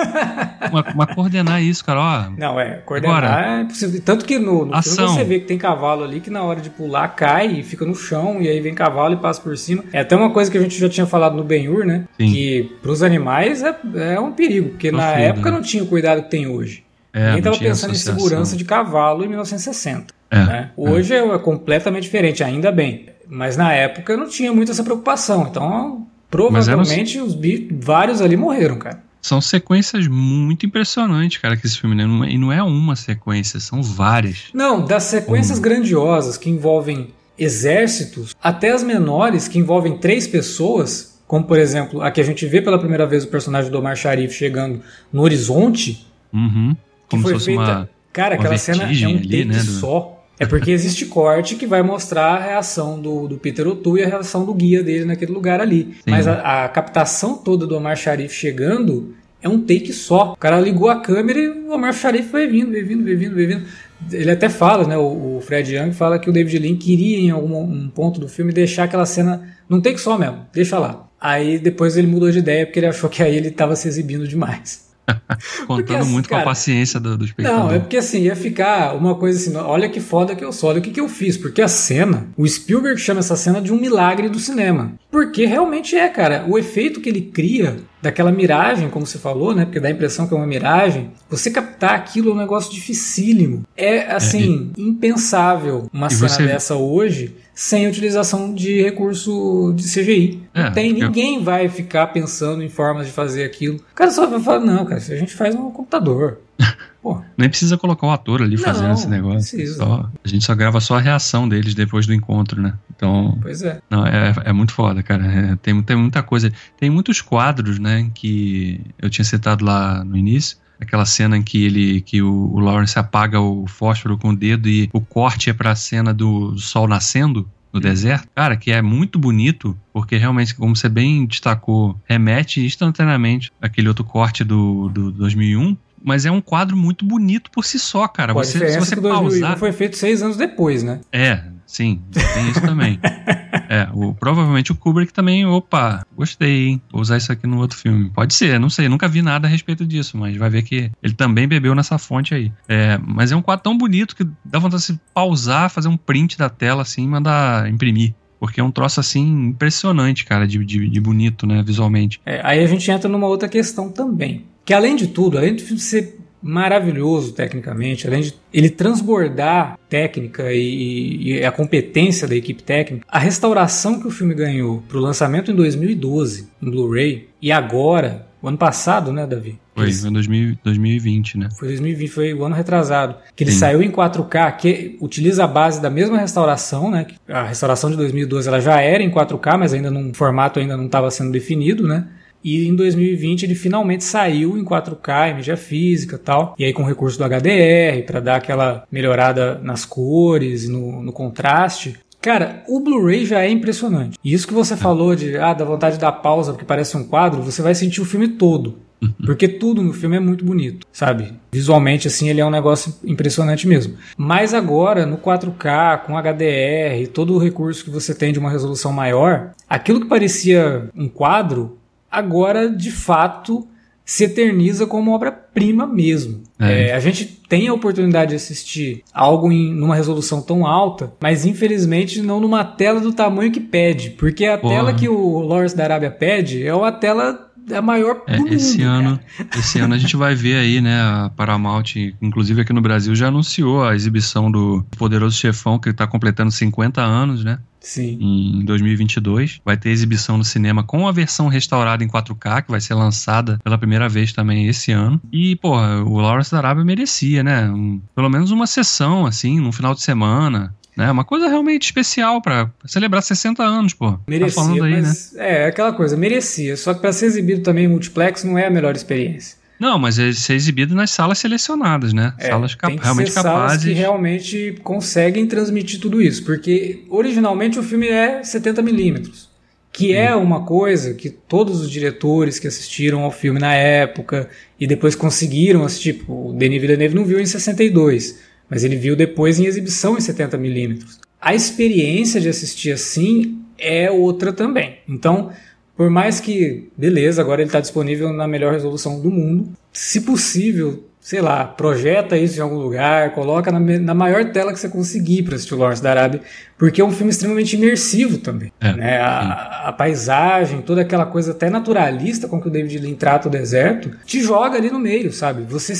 [0.71, 2.29] mas, mas, coordenar isso, cara, ó.
[2.37, 2.81] Não, é.
[2.85, 4.01] Coordenar agora, é possível.
[4.03, 6.69] Tanto que no, no filme você vê que tem cavalo ali que na hora de
[6.69, 9.83] pular cai e fica no chão, e aí vem cavalo e passa por cima.
[9.93, 12.05] É até uma coisa que a gente já tinha falado no Ben-Hur, né?
[12.19, 12.31] Sim.
[12.31, 13.75] Que pros animais é,
[14.13, 15.55] é um perigo, porque na época né?
[15.55, 16.83] não tinha o cuidado que tem hoje.
[17.13, 20.13] É, Ninguém estava pensando em segurança de cavalo em 1960.
[20.29, 20.71] É, né?
[20.77, 20.81] É.
[20.81, 21.19] Hoje é.
[21.25, 21.37] é.
[21.39, 23.05] completamente diferente, ainda bem.
[23.27, 25.47] Mas na época não tinha muito essa preocupação.
[25.49, 29.03] Então, provavelmente os bichos, vários ali morreram, cara.
[29.21, 32.05] São sequências muito impressionantes, cara, que esse filme, né?
[32.05, 34.49] Não é- E não é uma sequência, são várias.
[34.53, 35.61] Não, das sequências Hum.
[35.61, 37.07] grandiosas que envolvem
[37.37, 42.45] exércitos, até as menores que envolvem três pessoas, como por exemplo, a que a gente
[42.45, 46.05] vê pela primeira vez o personagem do Omar Sharif chegando no horizonte,
[46.35, 46.75] Uhum.
[46.75, 47.61] que Como se foi fosse feita.
[47.61, 47.89] uma.
[48.11, 50.23] cara, uma aquela cena é um ali, take né, só.
[50.37, 54.07] É porque existe corte que vai mostrar a reação do, do Peter O'Toole e a
[54.07, 55.95] reação do guia dele naquele lugar ali.
[56.03, 56.11] Sim.
[56.11, 60.33] Mas a, a captação toda do Omar Sharif chegando é um take só.
[60.33, 63.35] O cara ligou a câmera e o Omar Sharif vai vindo, vai vindo, vai vindo,
[63.35, 63.65] vai vindo.
[64.11, 64.97] Ele até fala, né?
[64.97, 68.27] O, o Fred Young fala que o David Lean queria em algum um ponto do
[68.27, 71.07] filme deixar aquela cena num take só mesmo, deixa lá.
[71.19, 74.27] Aí depois ele mudou de ideia porque ele achou que aí ele estava se exibindo
[74.27, 74.84] demais.
[75.67, 77.59] Contando assim, muito com cara, a paciência do, do espectador.
[77.59, 80.69] Não, é porque assim, ia ficar uma coisa assim, olha que foda que eu sou,
[80.69, 81.37] olha o que, que eu fiz.
[81.37, 84.93] Porque a cena, o Spielberg chama essa cena de um milagre do cinema.
[85.11, 86.45] Porque realmente é, cara.
[86.47, 89.65] O efeito que ele cria daquela miragem, como você falou, né?
[89.65, 91.11] Porque dá a impressão que é uma miragem.
[91.29, 93.63] Você captar aquilo é um negócio dificílimo.
[93.75, 100.41] É, assim, impensável uma E cena você- dessa hoje sem utilização de recurso de CGI.
[100.53, 103.77] Não É, tem, eu- ninguém vai ficar pensando em formas de fazer aquilo.
[103.77, 106.39] O cara só vai falar, não, cara, a gente faz no computador.
[107.05, 109.67] Pô, Nem precisa colocar o ator ali Não, fazendo esse negócio.
[109.75, 112.73] Só- a gente só grava só a reação deles depois do encontro, né?
[112.95, 113.79] Então, pois é.
[113.87, 115.23] não, é, é muito foda, cara.
[115.23, 116.51] É, tem, tem muita coisa.
[116.79, 118.09] Tem muitos quadros, né?
[118.15, 120.57] Que eu tinha citado lá no início.
[120.81, 124.67] Aquela cena em que ele, que o, o Lawrence apaga o fósforo com o dedo
[124.67, 128.27] e o corte é pra cena do sol nascendo no deserto.
[128.33, 134.03] Cara, que é muito bonito, porque realmente, como você bem destacou, remete instantaneamente àquele outro
[134.03, 135.77] corte do, do 2001.
[136.05, 138.31] Mas é um quadro muito bonito por si só, cara.
[138.31, 139.57] Pô, Você, se é você que o 2001 pausar.
[139.57, 141.01] foi feito seis anos depois, né?
[141.11, 142.99] É, sim, tem isso também.
[143.67, 146.81] é, o, provavelmente o Kubrick também, opa, gostei, hein?
[146.91, 148.11] Vou usar isso aqui no outro filme.
[148.11, 151.13] Pode ser, não sei, nunca vi nada a respeito disso, mas vai ver que ele
[151.13, 152.51] também bebeu nessa fonte aí.
[152.69, 155.97] É, mas é um quadro tão bonito que dá vontade de se pausar, fazer um
[155.97, 158.13] print da tela assim e mandar imprimir.
[158.39, 162.21] Porque é um troço assim impressionante, cara, de, de, de bonito, né, visualmente.
[162.25, 164.45] É, aí a gente entra numa outra questão também.
[164.65, 170.51] Que além de tudo, além do filme ser maravilhoso tecnicamente, além de ele transbordar técnica
[170.51, 175.51] e, e a competência da equipe técnica, a restauração que o filme ganhou pro lançamento
[175.51, 179.59] em 2012 em Blu-ray e agora, o ano passado, né, Davi?
[179.73, 181.49] Foi 2000, 2020, né?
[181.57, 183.15] Foi 2020, foi o ano retrasado.
[183.35, 183.57] Que ele Sim.
[183.57, 187.07] saiu em 4K, que utiliza a base da mesma restauração, né?
[187.27, 190.85] A restauração de 2012 ela já era em 4K, mas ainda num formato ainda não
[190.85, 192.07] estava sendo definido, né?
[192.45, 196.55] E em 2020 ele finalmente saiu em 4K, em mídia física e tal.
[196.59, 201.11] E aí com recurso do HDR, para dar aquela melhorada nas cores e no, no
[201.11, 201.97] contraste.
[202.21, 204.19] Cara, o Blu-ray já é impressionante.
[204.23, 207.03] E isso que você falou de, ah, da vontade de dar pausa porque parece um
[207.03, 208.77] quadro, você vai sentir o filme todo.
[209.25, 211.33] Porque tudo no filme é muito bonito, sabe?
[211.51, 213.95] Visualmente, assim, ele é um negócio impressionante mesmo.
[214.17, 218.93] Mas agora, no 4K, com HDR, todo o recurso que você tem de uma resolução
[218.93, 221.77] maior, aquilo que parecia um quadro,
[222.11, 223.67] agora, de fato,
[224.05, 226.43] se eterniza como obra-prima mesmo.
[226.59, 226.89] É.
[226.89, 231.45] É, a gente tem a oportunidade de assistir algo em numa resolução tão alta, mas
[231.45, 234.75] infelizmente não numa tela do tamanho que pede, porque a Porra.
[234.75, 238.81] tela que o Lawrence da Arábia pede é uma tela a maior É, do esse
[238.81, 239.19] ano,
[239.57, 243.27] esse ano a gente vai ver aí, né, a Paramount, inclusive aqui no Brasil, já
[243.27, 248.17] anunciou a exibição do Poderoso Chefão, que está completando 50 anos, né, Sim.
[248.19, 249.61] em 2022.
[249.63, 253.59] Vai ter exibição no cinema com a versão restaurada em 4K, que vai ser lançada
[253.63, 255.21] pela primeira vez também esse ano.
[255.31, 259.71] E, porra, o Lawrence da Arábia merecia, né, um- pelo menos uma sessão, assim, num
[259.71, 260.73] final de semana.
[260.97, 264.17] Né, uma coisa realmente especial pra celebrar 60 anos, pô.
[264.27, 265.01] Merecia, tá falando aí, né?
[265.01, 266.77] mas é aquela coisa, merecia.
[266.77, 269.57] Só que para ser exibido também em multiplex não é a melhor experiência.
[269.77, 272.33] Não, mas é ser exibido nas salas selecionadas, né?
[272.39, 273.83] É, salas cap- tem que realmente ser salas capazes.
[273.85, 279.49] que realmente conseguem transmitir tudo isso, porque originalmente o filme é 70 milímetros,
[279.91, 284.47] que é uma coisa que todos os diretores que assistiram ao filme na época
[284.79, 288.39] e depois conseguiram assistir, tipo, o Denis Villeneuve não viu em 62,
[288.69, 291.19] mas ele viu depois em exibição em 70 milímetros.
[291.39, 294.99] A experiência de assistir assim é outra também.
[295.07, 295.51] Então,
[295.95, 301.05] por mais que, beleza, agora ele está disponível na melhor resolução do mundo, se possível,
[301.25, 305.41] sei lá, projeta isso em algum lugar, coloca na, na maior tela que você conseguir
[305.41, 306.39] para assistir o Lawrence da Arábia,
[306.77, 308.71] porque é um filme extremamente imersivo também.
[308.79, 309.17] É, né?
[309.21, 313.51] a, a paisagem, toda aquela coisa até naturalista com que o David Lean trata o
[313.51, 315.63] deserto, te joga ali no meio, sabe?
[315.63, 315.95] Você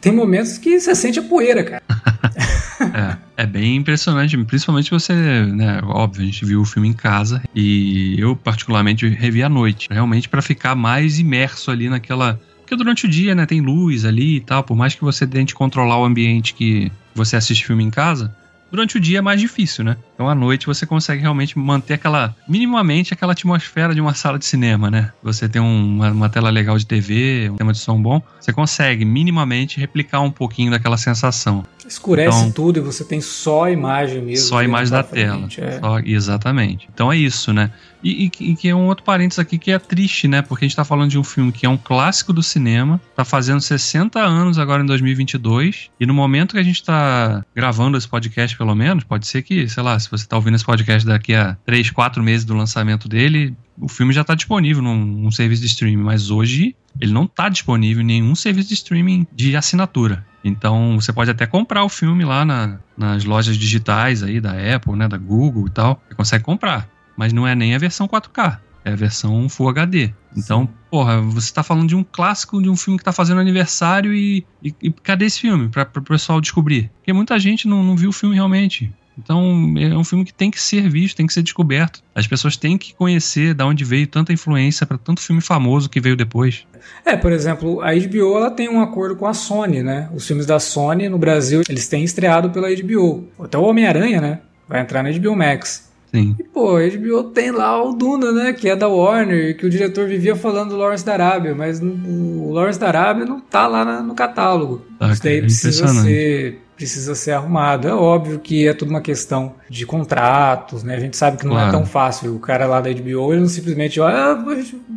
[0.00, 1.82] tem momentos que você sente a poeira, cara.
[2.80, 5.80] É, é bem impressionante, principalmente você, né?
[5.84, 10.28] Óbvio, a gente viu o filme em casa e eu, particularmente, revi à noite, realmente
[10.28, 12.40] para ficar mais imerso ali naquela.
[12.70, 15.56] Porque durante o dia, né, tem luz ali e tal, por mais que você tente
[15.56, 18.32] controlar o ambiente que você assiste filme em casa,
[18.70, 19.96] durante o dia é mais difícil, né?
[20.20, 24.44] Então à noite você consegue realmente manter aquela, minimamente aquela atmosfera de uma sala de
[24.44, 25.10] cinema, né?
[25.22, 29.02] Você tem uma, uma, tela legal de TV, um tema de som bom, você consegue
[29.02, 31.64] minimamente replicar um pouquinho daquela sensação.
[31.88, 34.46] Escurece então, tudo e você tem só a imagem mesmo.
[34.46, 35.48] Só a imagem da tela.
[35.56, 35.80] É.
[35.80, 36.86] Só, exatamente.
[36.92, 37.72] Então é isso, né?
[38.02, 40.40] E, e, e, que é um outro parênteses aqui que é triste, né?
[40.42, 43.24] Porque a gente tá falando de um filme que é um clássico do cinema, tá
[43.24, 48.08] fazendo 60 anos agora em 2022, e no momento que a gente tá gravando esse
[48.08, 51.34] podcast, pelo menos, pode ser que, sei lá, se você tá ouvindo esse podcast daqui
[51.34, 55.62] a 3, 4 meses do lançamento dele, o filme já tá disponível num, num serviço
[55.62, 60.26] de streaming, mas hoje ele não tá disponível em nenhum serviço de streaming de assinatura.
[60.42, 64.96] Então você pode até comprar o filme lá na, nas lojas digitais aí da Apple,
[64.96, 66.02] né, da Google e tal.
[66.08, 66.88] Você consegue comprar
[67.20, 70.10] mas não é nem a versão 4K, é a versão Full HD.
[70.34, 74.14] Então, porra, você está falando de um clássico, de um filme que está fazendo aniversário
[74.14, 76.90] e, e, e, cadê esse filme para o pessoal descobrir?
[76.96, 78.90] Porque muita gente não, não viu o filme realmente.
[79.22, 82.02] Então, é um filme que tem que ser visto, tem que ser descoberto.
[82.14, 86.00] As pessoas têm que conhecer de onde veio tanta influência para tanto filme famoso que
[86.00, 86.66] veio depois.
[87.04, 90.08] É, por exemplo, a HBO ela tem um acordo com a Sony, né?
[90.14, 93.28] Os filmes da Sony no Brasil, eles têm estreado pela HBO.
[93.38, 94.40] Até o Homem-Aranha, né?
[94.68, 95.90] Vai entrar na HBO Max.
[96.12, 96.34] Sim.
[96.38, 98.52] E, pô, a HBO tem lá o Duna, né?
[98.52, 102.50] Que é da Warner, que o diretor vivia falando do Lawrence da Arábia, mas o
[102.52, 104.84] Lawrence da Arábia não tá lá na, no catálogo.
[104.98, 107.86] Ah, Isso daí é precisa ser precisa ser arrumado.
[107.86, 110.96] É óbvio que é tudo uma questão de contratos, né?
[110.96, 111.68] A gente sabe que não é claro.
[111.68, 112.34] é tão fácil.
[112.34, 114.44] O cara lá da HBO, ele não simplesmente, olha, ah,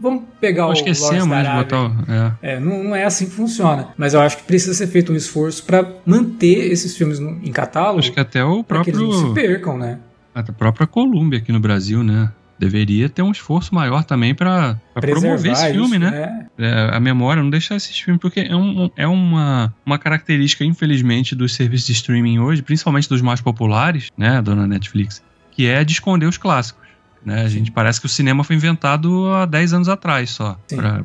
[0.02, 1.78] vamos pegar o esquecemos da Arábia.
[1.78, 2.54] Botar, é.
[2.54, 3.90] é não, não, é assim que funciona.
[3.98, 8.00] Mas eu acho que precisa ser feito um esforço para manter esses filmes em catálogo.
[8.00, 8.94] Acho que até o próprio...
[8.94, 10.00] que eles não se percam, né?
[10.34, 12.32] A própria Columbia aqui no Brasil, né?
[12.58, 16.48] Deveria ter um esforço maior também para promover esse filme, isso, né?
[16.58, 16.66] É.
[16.66, 21.36] É, a memória, não deixar esses filmes, porque é, um, é uma, uma característica, infelizmente,
[21.36, 25.94] dos serviços de streaming hoje, principalmente dos mais populares, né, dona Netflix, que é de
[25.94, 26.84] esconder os clássicos.
[27.26, 27.42] Né?
[27.42, 30.58] A gente parece que o cinema foi inventado há 10 anos atrás só,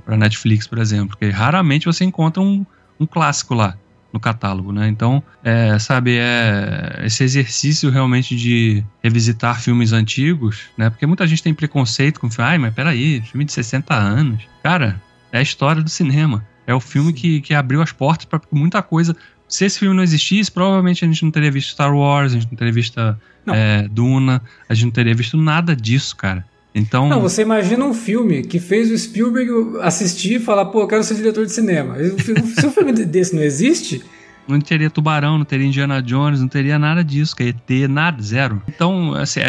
[0.05, 2.65] para Netflix, por exemplo, porque raramente você encontra um,
[3.01, 3.77] um clássico lá
[4.13, 4.89] no catálogo, né?
[4.89, 10.89] Então, é, sabe, é esse exercício realmente de revisitar filmes antigos, né?
[10.91, 14.43] Porque muita gente tem preconceito com filme, ai, mas peraí, filme de 60 anos.
[14.63, 15.01] Cara,
[15.33, 16.47] é a história do cinema.
[16.67, 19.17] É o filme que, que abriu as portas para muita coisa.
[19.49, 22.51] Se esse filme não existisse, provavelmente a gente não teria visto Star Wars, a gente
[22.51, 22.99] não teria visto
[23.47, 26.45] é, Duna, a gente não teria visto nada disso, cara.
[26.79, 27.09] Então...
[27.09, 31.03] Não, você imagina um filme que fez o Spielberg assistir e falar, pô, eu quero
[31.03, 31.97] ser diretor de cinema.
[32.59, 34.03] Se um filme desse não existe,
[34.49, 38.23] não teria Tubarão, não teria Indiana Jones, não teria nada disso, que é ET, nada,
[38.23, 38.63] zero.
[38.67, 39.45] Então, assim, é,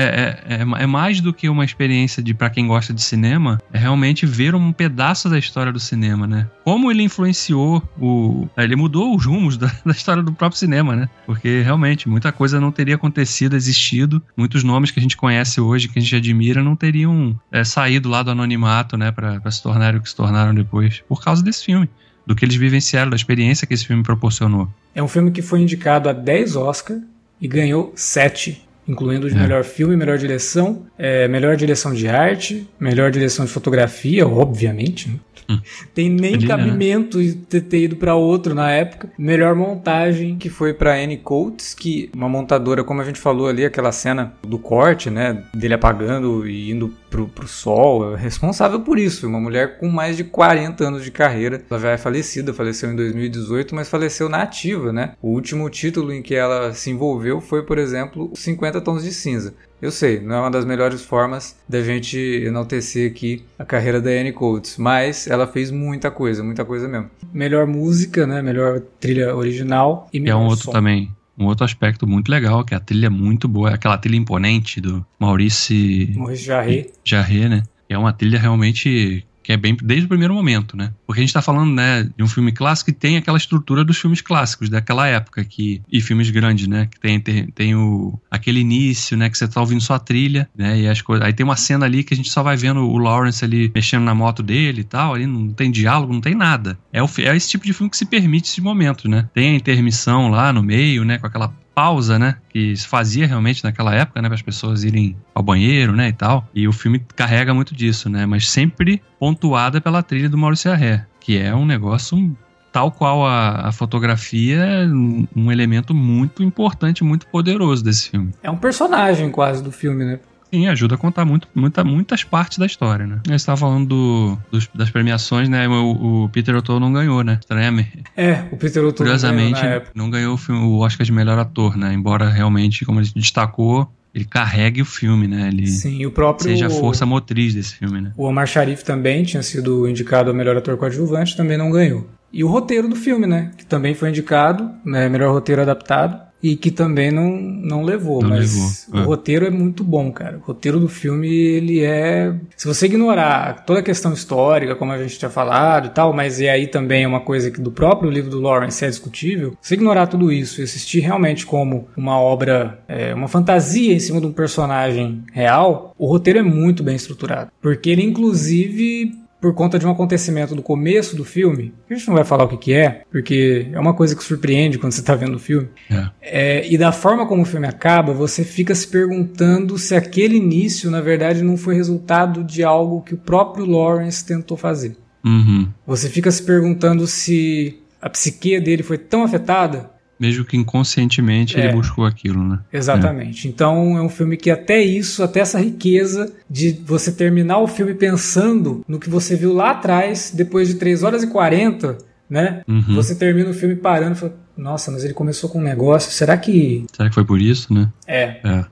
[0.48, 3.78] é, é, é mais do que uma experiência de para quem gosta de cinema, é
[3.78, 6.48] realmente ver um pedaço da história do cinema, né?
[6.64, 8.48] Como ele influenciou o.
[8.58, 11.10] Ele mudou os rumos da, da história do próprio cinema, né?
[11.26, 14.22] Porque realmente muita coisa não teria acontecido, existido.
[14.36, 18.10] Muitos nomes que a gente conhece hoje, que a gente admira, não teriam é, saído
[18.10, 19.12] lá do anonimato, né?
[19.12, 21.90] Para se tornarem o que se tornaram depois, por causa desse filme
[22.30, 24.68] do que eles vivenciaram, da experiência que esse filme proporcionou.
[24.94, 27.00] É um filme que foi indicado a 10 Oscar
[27.42, 29.40] e ganhou 7, incluindo de é.
[29.40, 35.10] melhor filme, melhor direção, é, melhor direção de arte, melhor direção de fotografia, obviamente.
[35.10, 35.16] Né?
[35.50, 35.60] Hum.
[35.96, 37.34] Tem nem Ele, cabimento né?
[37.50, 39.10] de ter ido para outro na época.
[39.18, 43.66] Melhor montagem que foi para Annie Coates, que uma montadora, como a gente falou ali,
[43.66, 48.98] aquela cena do corte, né, dele apagando e indo pro, pro sol, é responsável por
[48.98, 49.28] isso.
[49.28, 51.62] Uma mulher com mais de 40 anos de carreira.
[51.70, 55.14] Ela já é falecida, faleceu em 2018, mas faleceu na ativa, né?
[55.22, 59.54] O último título em que ela se envolveu foi, por exemplo, 50 Tons de Cinza.
[59.82, 64.10] Eu sei, não é uma das melhores formas da gente enaltecer aqui a carreira da
[64.10, 67.10] Annie Coates, mas ela fez muita coisa, muita coisa mesmo.
[67.34, 68.42] Melhor música, né?
[68.42, 70.72] Melhor trilha original e melhor É um outro som.
[70.72, 71.10] também
[71.40, 75.06] um outro aspecto muito legal, que a trilha é muito boa, aquela trilha imponente do
[75.18, 76.14] Maurice...
[76.16, 76.92] Maurice Jarre.
[77.04, 77.64] Jarre, né?
[77.88, 80.92] É uma trilha realmente que é bem desde o primeiro momento, né?
[81.06, 83.98] Porque a gente tá falando, né, de um filme clássico que tem aquela estrutura dos
[83.98, 88.60] filmes clássicos daquela época que e filmes grandes, né, que tem tem, tem o aquele
[88.60, 91.44] início, né, que você tá ouvindo só a trilha, né, e as coisas, aí tem
[91.44, 94.44] uma cena ali que a gente só vai vendo o Lawrence ali mexendo na moto
[94.44, 96.78] dele e tal, ali não tem diálogo, não tem nada.
[96.92, 99.28] É, o, é esse tipo de filme que se permite esse momento, né?
[99.34, 102.36] Tem a intermissão lá no meio, né, com aquela pausa, né?
[102.50, 104.28] Que se fazia realmente naquela época, né?
[104.28, 106.10] Para as pessoas irem ao banheiro, né?
[106.10, 106.48] E tal.
[106.54, 108.26] E o filme carrega muito disso, né?
[108.26, 112.36] Mas sempre pontuada pela trilha do Maurício Arré, que é um negócio
[112.72, 118.32] tal qual a, a fotografia, um, um elemento muito importante, muito poderoso desse filme.
[118.44, 120.20] É um personagem quase do filme, né?
[120.52, 123.20] Sim, ajuda a contar muito, muita, muitas partes da história, né?
[123.26, 125.68] Você estava falando do, dos, das premiações, né?
[125.68, 127.38] O, o Peter O'Toole não ganhou, né?
[127.40, 128.04] Estranhamente.
[128.18, 129.62] É, o Peter O'Toole Curiosamente,
[129.94, 131.94] não ganhou o, filme, o Oscar de melhor ator, né?
[131.94, 135.50] Embora realmente, como ele destacou, ele carregue o filme, né?
[135.50, 138.12] Ele Sim, o próprio seja a força motriz desse filme, né?
[138.18, 142.10] O Omar Sharif também tinha sido indicado a melhor ator coadjuvante, também não ganhou.
[142.34, 143.52] E o roteiro do filme, né?
[143.56, 145.08] Que também foi indicado, né?
[145.10, 149.02] Melhor roteiro adaptado e que também não, não levou, não mas levou.
[149.02, 149.06] o é.
[149.06, 150.38] roteiro é muito bom, cara.
[150.38, 152.34] O roteiro do filme, ele é...
[152.56, 156.40] Se você ignorar toda a questão histórica, como a gente tinha falado e tal, mas
[156.40, 159.74] e aí também é uma coisa que do próprio livro do Lawrence é discutível, se
[159.74, 164.28] ignorar tudo isso e assistir realmente como uma obra, é, uma fantasia em cima de
[164.28, 167.52] um personagem real, o roteiro é muito bem estruturado.
[167.62, 172.16] Porque ele, inclusive, por conta de um acontecimento do começo do filme, a gente não
[172.16, 175.16] vai falar o que, que é, porque é uma coisa que surpreende quando você está
[175.16, 175.70] vendo o filme.
[175.90, 176.10] É.
[176.22, 180.92] É, e da forma como o filme acaba, você fica se perguntando se aquele início,
[180.92, 184.98] na verdade, não foi resultado de algo que o próprio Lawrence tentou fazer.
[185.24, 185.68] Uhum.
[185.86, 189.90] Você fica se perguntando se a psique dele foi tão afetada
[190.20, 191.66] mesmo que inconscientemente é.
[191.66, 192.60] ele buscou aquilo, né?
[192.72, 193.48] Exatamente.
[193.48, 193.50] É.
[193.50, 197.94] Então é um filme que até isso, até essa riqueza de você terminar o filme
[197.94, 201.98] pensando no que você viu lá atrás, depois de 3 horas e 40,
[202.30, 202.62] né?
[202.68, 202.96] Uhum.
[202.96, 206.38] Você termina o filme parando e fala, nossa, mas ele começou com um negócio, será
[206.38, 206.86] que...
[206.94, 207.90] Será que foi por isso, né?
[208.06, 208.40] É.
[208.44, 208.66] É.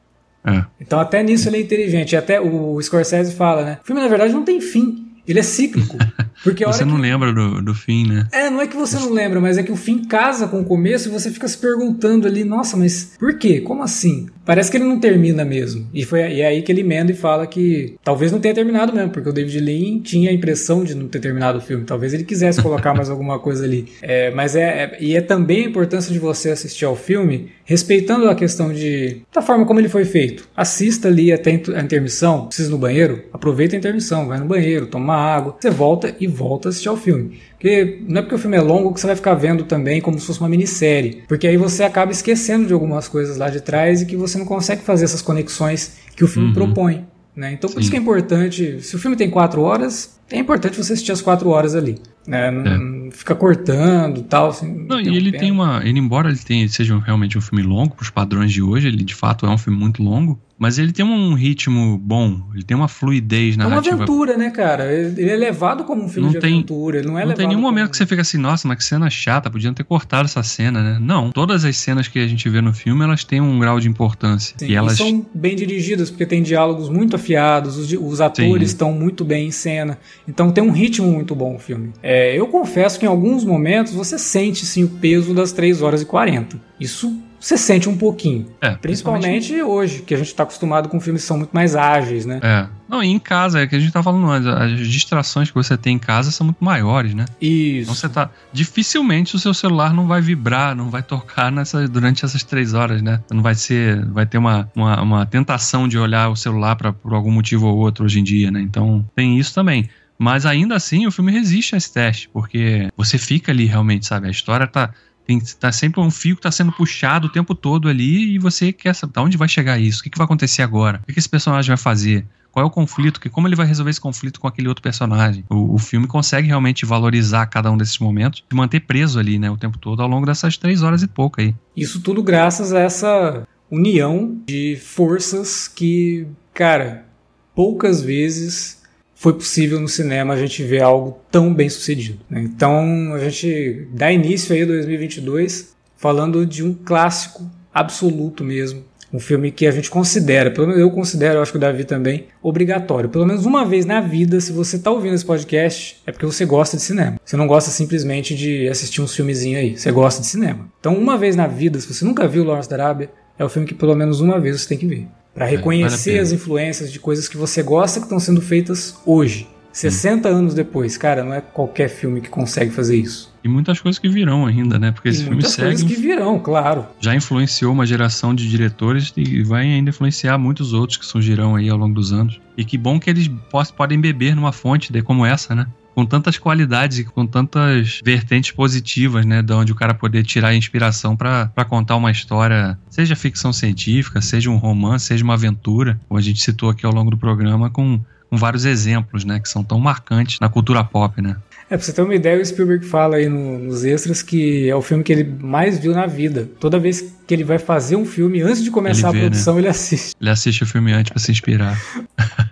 [0.45, 0.65] É.
[0.79, 2.15] Então até nisso ele é inteligente.
[2.15, 3.79] Até o Scorsese fala, né?
[3.83, 5.06] O filme na verdade não tem fim.
[5.27, 5.97] Ele é cíclico.
[6.43, 7.01] Porque você não que...
[7.01, 8.27] lembra do, do fim, né?
[8.31, 10.65] É, não é que você não lembra, mas é que o fim casa com o
[10.65, 13.59] começo e você fica se perguntando ali, nossa, mas por quê?
[13.59, 14.27] Como assim?
[14.47, 15.85] Parece que ele não termina mesmo.
[15.93, 18.93] E foi e é aí que ele emenda e fala que talvez não tenha terminado
[18.93, 21.83] mesmo, porque o David Lean tinha a impressão de não ter terminado o filme.
[21.83, 23.89] Talvez ele quisesse colocar mais alguma coisa ali.
[24.01, 28.29] É, mas é, é, E é também a importância de você assistir ao filme respeitando
[28.29, 29.21] a questão de.
[29.33, 30.47] da forma como ele foi feito.
[30.55, 34.87] Assista ali até a intermissão, precisa ir no banheiro, aproveita a intermissão, vai no banheiro,
[34.87, 37.37] toma água, você volta e volta a assistir ao filme.
[37.57, 40.19] Porque não é porque o filme é longo que você vai ficar vendo também como
[40.19, 41.23] se fosse uma minissérie.
[41.27, 44.45] Porque aí você acaba esquecendo de algumas coisas lá de trás e que você não
[44.45, 46.53] consegue fazer essas conexões que o filme uhum.
[46.53, 47.05] propõe.
[47.35, 47.53] Né?
[47.53, 47.81] Então, por Sim.
[47.81, 48.81] isso que é importante.
[48.81, 51.99] Se o filme tem quatro horas, é importante você assistir as quatro horas ali.
[52.27, 52.51] Né?
[52.51, 52.77] Não, é.
[52.77, 54.49] não fica cortando tal.
[54.49, 55.81] Assim, não, e ele tem uma.
[55.83, 59.03] Ele, embora ele, tenha, seja realmente um filme longo, para os padrões de hoje, ele
[59.03, 60.39] de fato é um filme muito longo.
[60.57, 63.89] Mas ele tem um ritmo bom, ele tem uma fluidez narrativa.
[63.89, 64.91] É uma aventura, né, cara?
[64.91, 67.47] Ele é levado como um filme não de tem, aventura, ele não é Não tem
[67.47, 67.91] nenhum momento como...
[67.91, 70.97] que você fica assim, nossa, mas que cena chata, podiam ter cortado essa cena, né?
[70.99, 73.87] Não, todas as cenas que a gente vê no filme, elas têm um grau de
[73.87, 74.55] importância.
[74.57, 78.69] Sim, e elas e são bem dirigidas, porque tem diálogos muito afiados, os, os atores
[78.69, 78.73] Sim.
[78.73, 79.99] estão muito bem em cena.
[80.27, 81.93] Então tem um ritmo muito bom o filme.
[82.01, 86.01] É, eu confesso que em alguns momentos você sente sim o peso das 3 horas
[86.01, 86.59] e 40.
[86.79, 88.47] Isso você sente um pouquinho.
[88.61, 91.75] É, principalmente, principalmente, hoje, que a gente está acostumado com filmes que são muito mais
[91.75, 92.39] ágeis, né?
[92.41, 92.67] É.
[92.89, 95.77] Não, e em casa, é que a gente tá falando antes, as distrações que você
[95.77, 97.25] tem em casa são muito maiores, né?
[97.41, 97.83] Isso.
[97.83, 98.29] Então você tá.
[98.51, 103.01] Dificilmente o seu celular não vai vibrar, não vai tocar nessa, durante essas três horas,
[103.01, 103.21] né?
[103.31, 104.05] Não vai ser.
[104.05, 107.77] Vai ter uma, uma, uma tentação de olhar o celular pra, por algum motivo ou
[107.77, 108.61] outro hoje em dia, né?
[108.61, 109.89] Então tem isso também.
[110.17, 114.27] Mas ainda assim o filme resiste a esse teste, porque você fica ali realmente, sabe?
[114.27, 114.91] A história tá
[115.27, 118.71] tem tá sempre um fio que tá sendo puxado o tempo todo ali e você
[118.71, 121.13] quer saber de onde vai chegar isso, o que, que vai acontecer agora, o que,
[121.13, 123.99] que esse personagem vai fazer, qual é o conflito, que como ele vai resolver esse
[123.99, 125.43] conflito com aquele outro personagem.
[125.49, 129.51] O, o, filme consegue realmente valorizar cada um desses momentos e manter preso ali, né,
[129.51, 131.53] o tempo todo ao longo dessas três horas e pouco aí.
[131.75, 137.05] Isso tudo graças a essa união de forças que, cara,
[137.53, 138.76] poucas vezes
[139.17, 142.19] foi possível no cinema a gente ver algo tão bem sucedido.
[142.29, 142.41] Né?
[142.41, 148.85] Então a gente dá início aí a 2022 falando de um clássico absoluto mesmo.
[149.11, 151.85] Um filme que a gente considera, pelo menos eu considero, eu acho que o Davi
[151.85, 153.09] também, obrigatório.
[153.09, 156.45] Pelo menos uma vez na vida, se você está ouvindo esse podcast, é porque você
[156.45, 157.19] gosta de cinema.
[157.23, 159.77] Você não gosta simplesmente de assistir uns filmezinhos aí.
[159.77, 160.69] Você gosta de cinema.
[160.79, 163.09] Então, uma vez na vida, se você nunca viu Lawrence da Arábia,
[163.39, 165.07] é o filme que pelo menos uma vez você tem que ver
[165.37, 168.99] para é, reconhecer vale as influências de coisas que você gosta que estão sendo feitas
[169.05, 169.47] hoje.
[169.71, 170.35] 60 hum.
[170.35, 173.31] anos depois, cara, não é qualquer filme que consegue fazer isso.
[173.43, 174.91] E muitas coisas que virão ainda, né?
[174.91, 175.67] Porque esse filme muitas segue.
[175.67, 176.87] Muitas coisas que virão, claro.
[176.99, 181.69] Já influenciou uma geração de diretores e vai ainda influenciar muitos outros que surgirão aí
[181.69, 182.41] ao longo dos anos.
[182.57, 183.29] E que bom que eles
[183.75, 185.67] podem beber numa fonte de como essa, né?
[185.97, 189.41] Com tantas qualidades e com tantas vertentes positivas, né?
[189.41, 194.51] De onde o cara poder tirar inspiração para contar uma história, seja ficção científica, seja
[194.51, 197.99] um romance, seja uma aventura, como a gente citou aqui ao longo do programa, com
[198.29, 199.39] com vários exemplos, né?
[199.39, 201.37] Que são tão marcantes na cultura pop, né?
[201.69, 204.75] É, pra você ter uma ideia, o Spielberg fala aí no, nos extras que é
[204.75, 206.47] o filme que ele mais viu na vida.
[206.59, 209.61] Toda vez que ele vai fazer um filme, antes de começar a produção, né?
[209.61, 210.15] ele assiste.
[210.19, 211.77] Ele assiste o filme antes para se inspirar.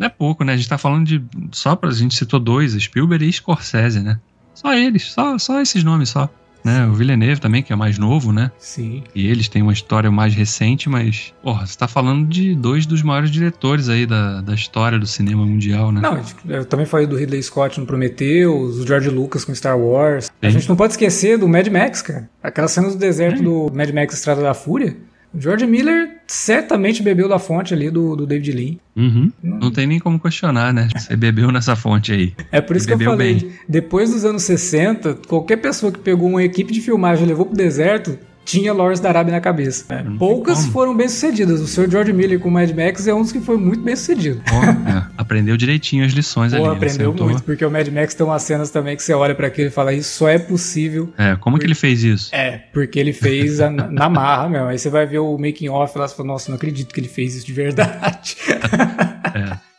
[0.00, 0.54] Não é pouco, né?
[0.54, 1.22] A gente tá falando de.
[1.52, 1.90] Só pra.
[1.90, 4.18] A gente citou dois, Spielberg e Scorsese, né?
[4.54, 6.28] Só eles, só, só esses nomes só
[6.64, 6.86] né?
[6.86, 8.50] O Villeneuve também, que é mais novo, né?
[8.58, 9.02] Sim.
[9.14, 13.02] E eles têm uma história mais recente, mas, porra, você tá falando de dois dos
[13.02, 16.00] maiores diretores aí da, da história do cinema mundial, né?
[16.00, 20.26] Não, eu também falei do Ridley Scott no Prometheus, o George Lucas com Star Wars.
[20.26, 20.32] Sim.
[20.42, 22.28] A gente não pode esquecer do Mad Max, cara.
[22.42, 24.96] Aquela cena do deserto do Mad Max Estrada da Fúria.
[25.34, 28.76] George Miller certamente bebeu da fonte ali do, do David Lean.
[28.94, 29.32] Uhum.
[29.42, 30.88] Não, não, tem nem como questionar, né?
[30.96, 32.34] Você bebeu nessa fonte aí.
[32.52, 33.34] É por isso que eu falei.
[33.34, 33.52] Bem.
[33.68, 37.56] Depois dos anos 60, qualquer pessoa que pegou uma equipe de filmagem e levou pro
[37.56, 39.84] deserto tinha Lawrence da Arábia na cabeça.
[39.88, 41.60] É, Poucas foram bem sucedidas.
[41.60, 41.90] O Sr.
[41.90, 44.42] George Miller com o Mad Max é um dos que foi muito bem sucedido.
[44.46, 45.10] é.
[45.16, 46.76] Aprendeu direitinho as lições Pô, ali.
[46.76, 49.68] Aprendeu muito, porque o Mad Max tem umas cenas também que você olha para aquilo
[49.68, 51.12] e fala, isso só é possível.
[51.16, 51.60] É, como porque...
[51.60, 52.34] que ele fez isso?
[52.34, 54.66] É, porque ele fez a, na marra mesmo.
[54.66, 57.08] Aí você vai ver o making off lá e fala, nossa, não acredito que ele
[57.08, 58.36] fez isso de verdade.
[59.34, 59.69] é.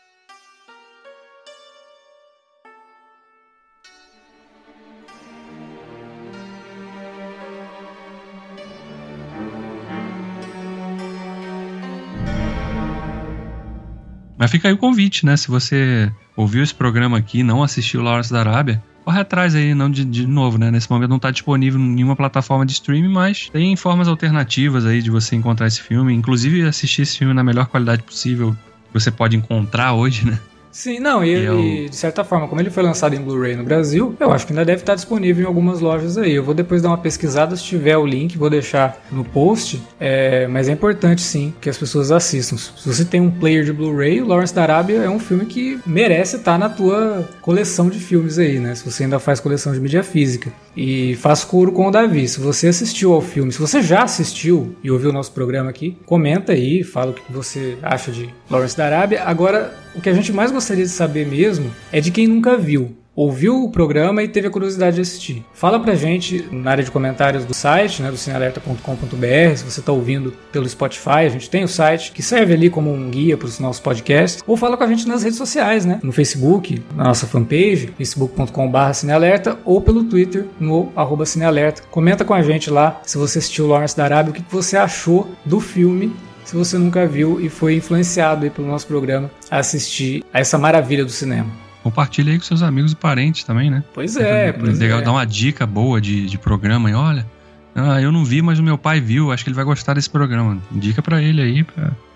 [14.42, 15.38] Mas fica aí o convite, né?
[15.38, 19.88] Se você ouviu esse programa aqui não assistiu Lawrence da Arábia, corre atrás aí, não
[19.88, 20.72] de, de novo, né?
[20.72, 25.00] Nesse momento não está disponível em nenhuma plataforma de streaming, mas tem formas alternativas aí
[25.00, 28.58] de você encontrar esse filme, inclusive assistir esse filme na melhor qualidade possível
[28.88, 30.40] que você pode encontrar hoje, né?
[30.72, 31.60] Sim, não, e, eu...
[31.60, 34.54] e, de certa forma, como ele foi lançado em Blu-ray no Brasil, eu acho que
[34.54, 36.34] ainda deve estar disponível em algumas lojas aí.
[36.34, 39.82] Eu vou depois dar uma pesquisada, se tiver o link, vou deixar no post.
[40.00, 42.58] É, mas é importante sim que as pessoas assistam.
[42.58, 46.38] Se você tem um player de Blu-ray, Lawrence da Arábia é um filme que merece
[46.38, 48.74] estar na tua coleção de filmes aí, né?
[48.76, 50.52] Se você ainda faz coleção de mídia física.
[50.76, 52.28] E faço coro com o Davi.
[52.28, 55.98] Se você assistiu ao filme, se você já assistiu e ouviu o nosso programa aqui,
[56.06, 59.24] comenta aí, fala o que você acha de Lawrence da Arábia.
[59.24, 62.96] Agora, o que a gente mais gostaria de saber mesmo é de quem nunca viu
[63.22, 65.46] ouviu o programa e teve a curiosidade de assistir.
[65.54, 69.92] Fala pra gente na área de comentários do site, né, do cinealerta.com.br, se você tá
[69.92, 73.46] ouvindo pelo Spotify, a gente tem o site que serve ali como um guia para
[73.46, 77.04] os nossos podcasts, ou fala com a gente nas redes sociais, né, no Facebook, na
[77.04, 81.84] nossa fanpage, facebook.com.br cinealerta, ou pelo Twitter, no arroba cinealerta.
[81.92, 85.30] Comenta com a gente lá se você assistiu Lawrence da Arábia, o que você achou
[85.46, 86.12] do filme
[86.44, 91.06] se você nunca viu e foi influenciado pelo nosso programa a assistir a essa maravilha
[91.06, 91.71] do cinema.
[91.84, 93.84] Compartilha aí com seus amigos e parentes também, né?
[93.94, 95.04] Pois é, é pois legal é.
[95.04, 97.26] dar uma dica boa de, de programa e olha.
[97.74, 100.10] Ah, eu não vi, mas o meu pai viu, acho que ele vai gostar desse
[100.10, 100.62] programa.
[100.72, 101.64] Dica para ele aí,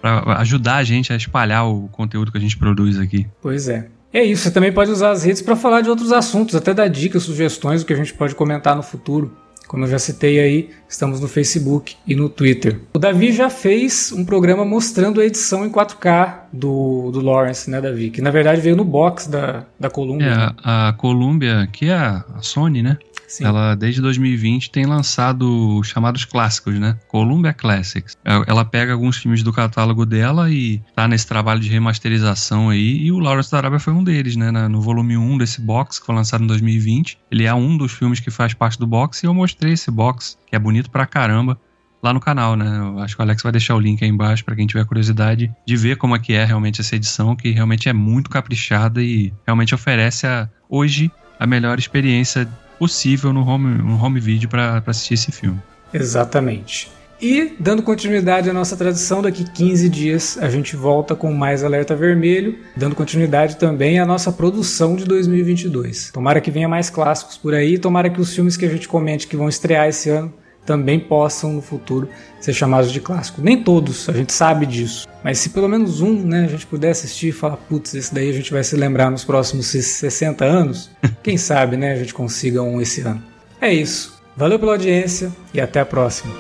[0.02, 3.26] para ajudar a gente a espalhar o conteúdo que a gente produz aqui.
[3.42, 3.88] Pois é.
[4.14, 6.88] É isso, você também pode usar as redes para falar de outros assuntos, até dar
[6.88, 9.36] dicas, sugestões, o que a gente pode comentar no futuro.
[9.76, 12.80] Como eu já citei aí, estamos no Facebook e no Twitter.
[12.94, 17.82] O Davi já fez um programa mostrando a edição em 4K do, do Lawrence, né,
[17.82, 18.10] Davi?
[18.10, 20.28] Que na verdade veio no box da, da Columbia.
[20.28, 20.50] É, né?
[20.64, 22.98] a Columbia, que é a Sony, né?
[23.28, 23.46] Sim.
[23.46, 26.98] Ela, desde 2020, tem lançado chamados clássicos, né?
[27.08, 28.16] Columbia Classics.
[28.24, 32.98] É, ela pega alguns filmes do catálogo dela e tá nesse trabalho de remasterização aí.
[33.06, 34.52] E o Lawrence da Arábia foi um deles, né?
[34.68, 37.18] No volume 1 desse box, que foi lançado em 2020.
[37.32, 40.38] Ele é um dos filmes que faz parte do box e eu mostrei esse box,
[40.48, 41.60] que é bonito pra caramba
[42.06, 42.78] lá no canal, né?
[42.78, 45.52] Eu acho que o Alex vai deixar o link aí embaixo para quem tiver curiosidade
[45.66, 49.34] de ver como é que é realmente essa edição, que realmente é muito caprichada e
[49.46, 52.48] realmente oferece a, hoje a melhor experiência
[52.78, 55.60] possível no home, no home video para assistir esse filme.
[55.94, 56.92] Exatamente.
[57.22, 61.96] E, dando continuidade à nossa tradição, daqui 15 dias a gente volta com mais Alerta
[61.96, 66.12] Vermelho, dando continuidade também à nossa produção de 2022.
[66.12, 69.28] Tomara que venha mais clássicos por aí, tomara que os filmes que a gente comente
[69.28, 70.34] que vão estrear esse ano
[70.66, 72.10] também possam no futuro
[72.40, 73.42] ser chamados de clássico.
[73.42, 75.08] Nem todos, a gente sabe disso.
[75.24, 78.30] Mas se pelo menos um né, a gente puder assistir e falar, putz, esse daí
[78.30, 80.90] a gente vai se lembrar nos próximos 60 anos,
[81.24, 83.24] quem sabe né, a gente consiga um esse ano.
[83.62, 84.16] É isso.
[84.36, 86.34] Valeu pela audiência e até a próxima.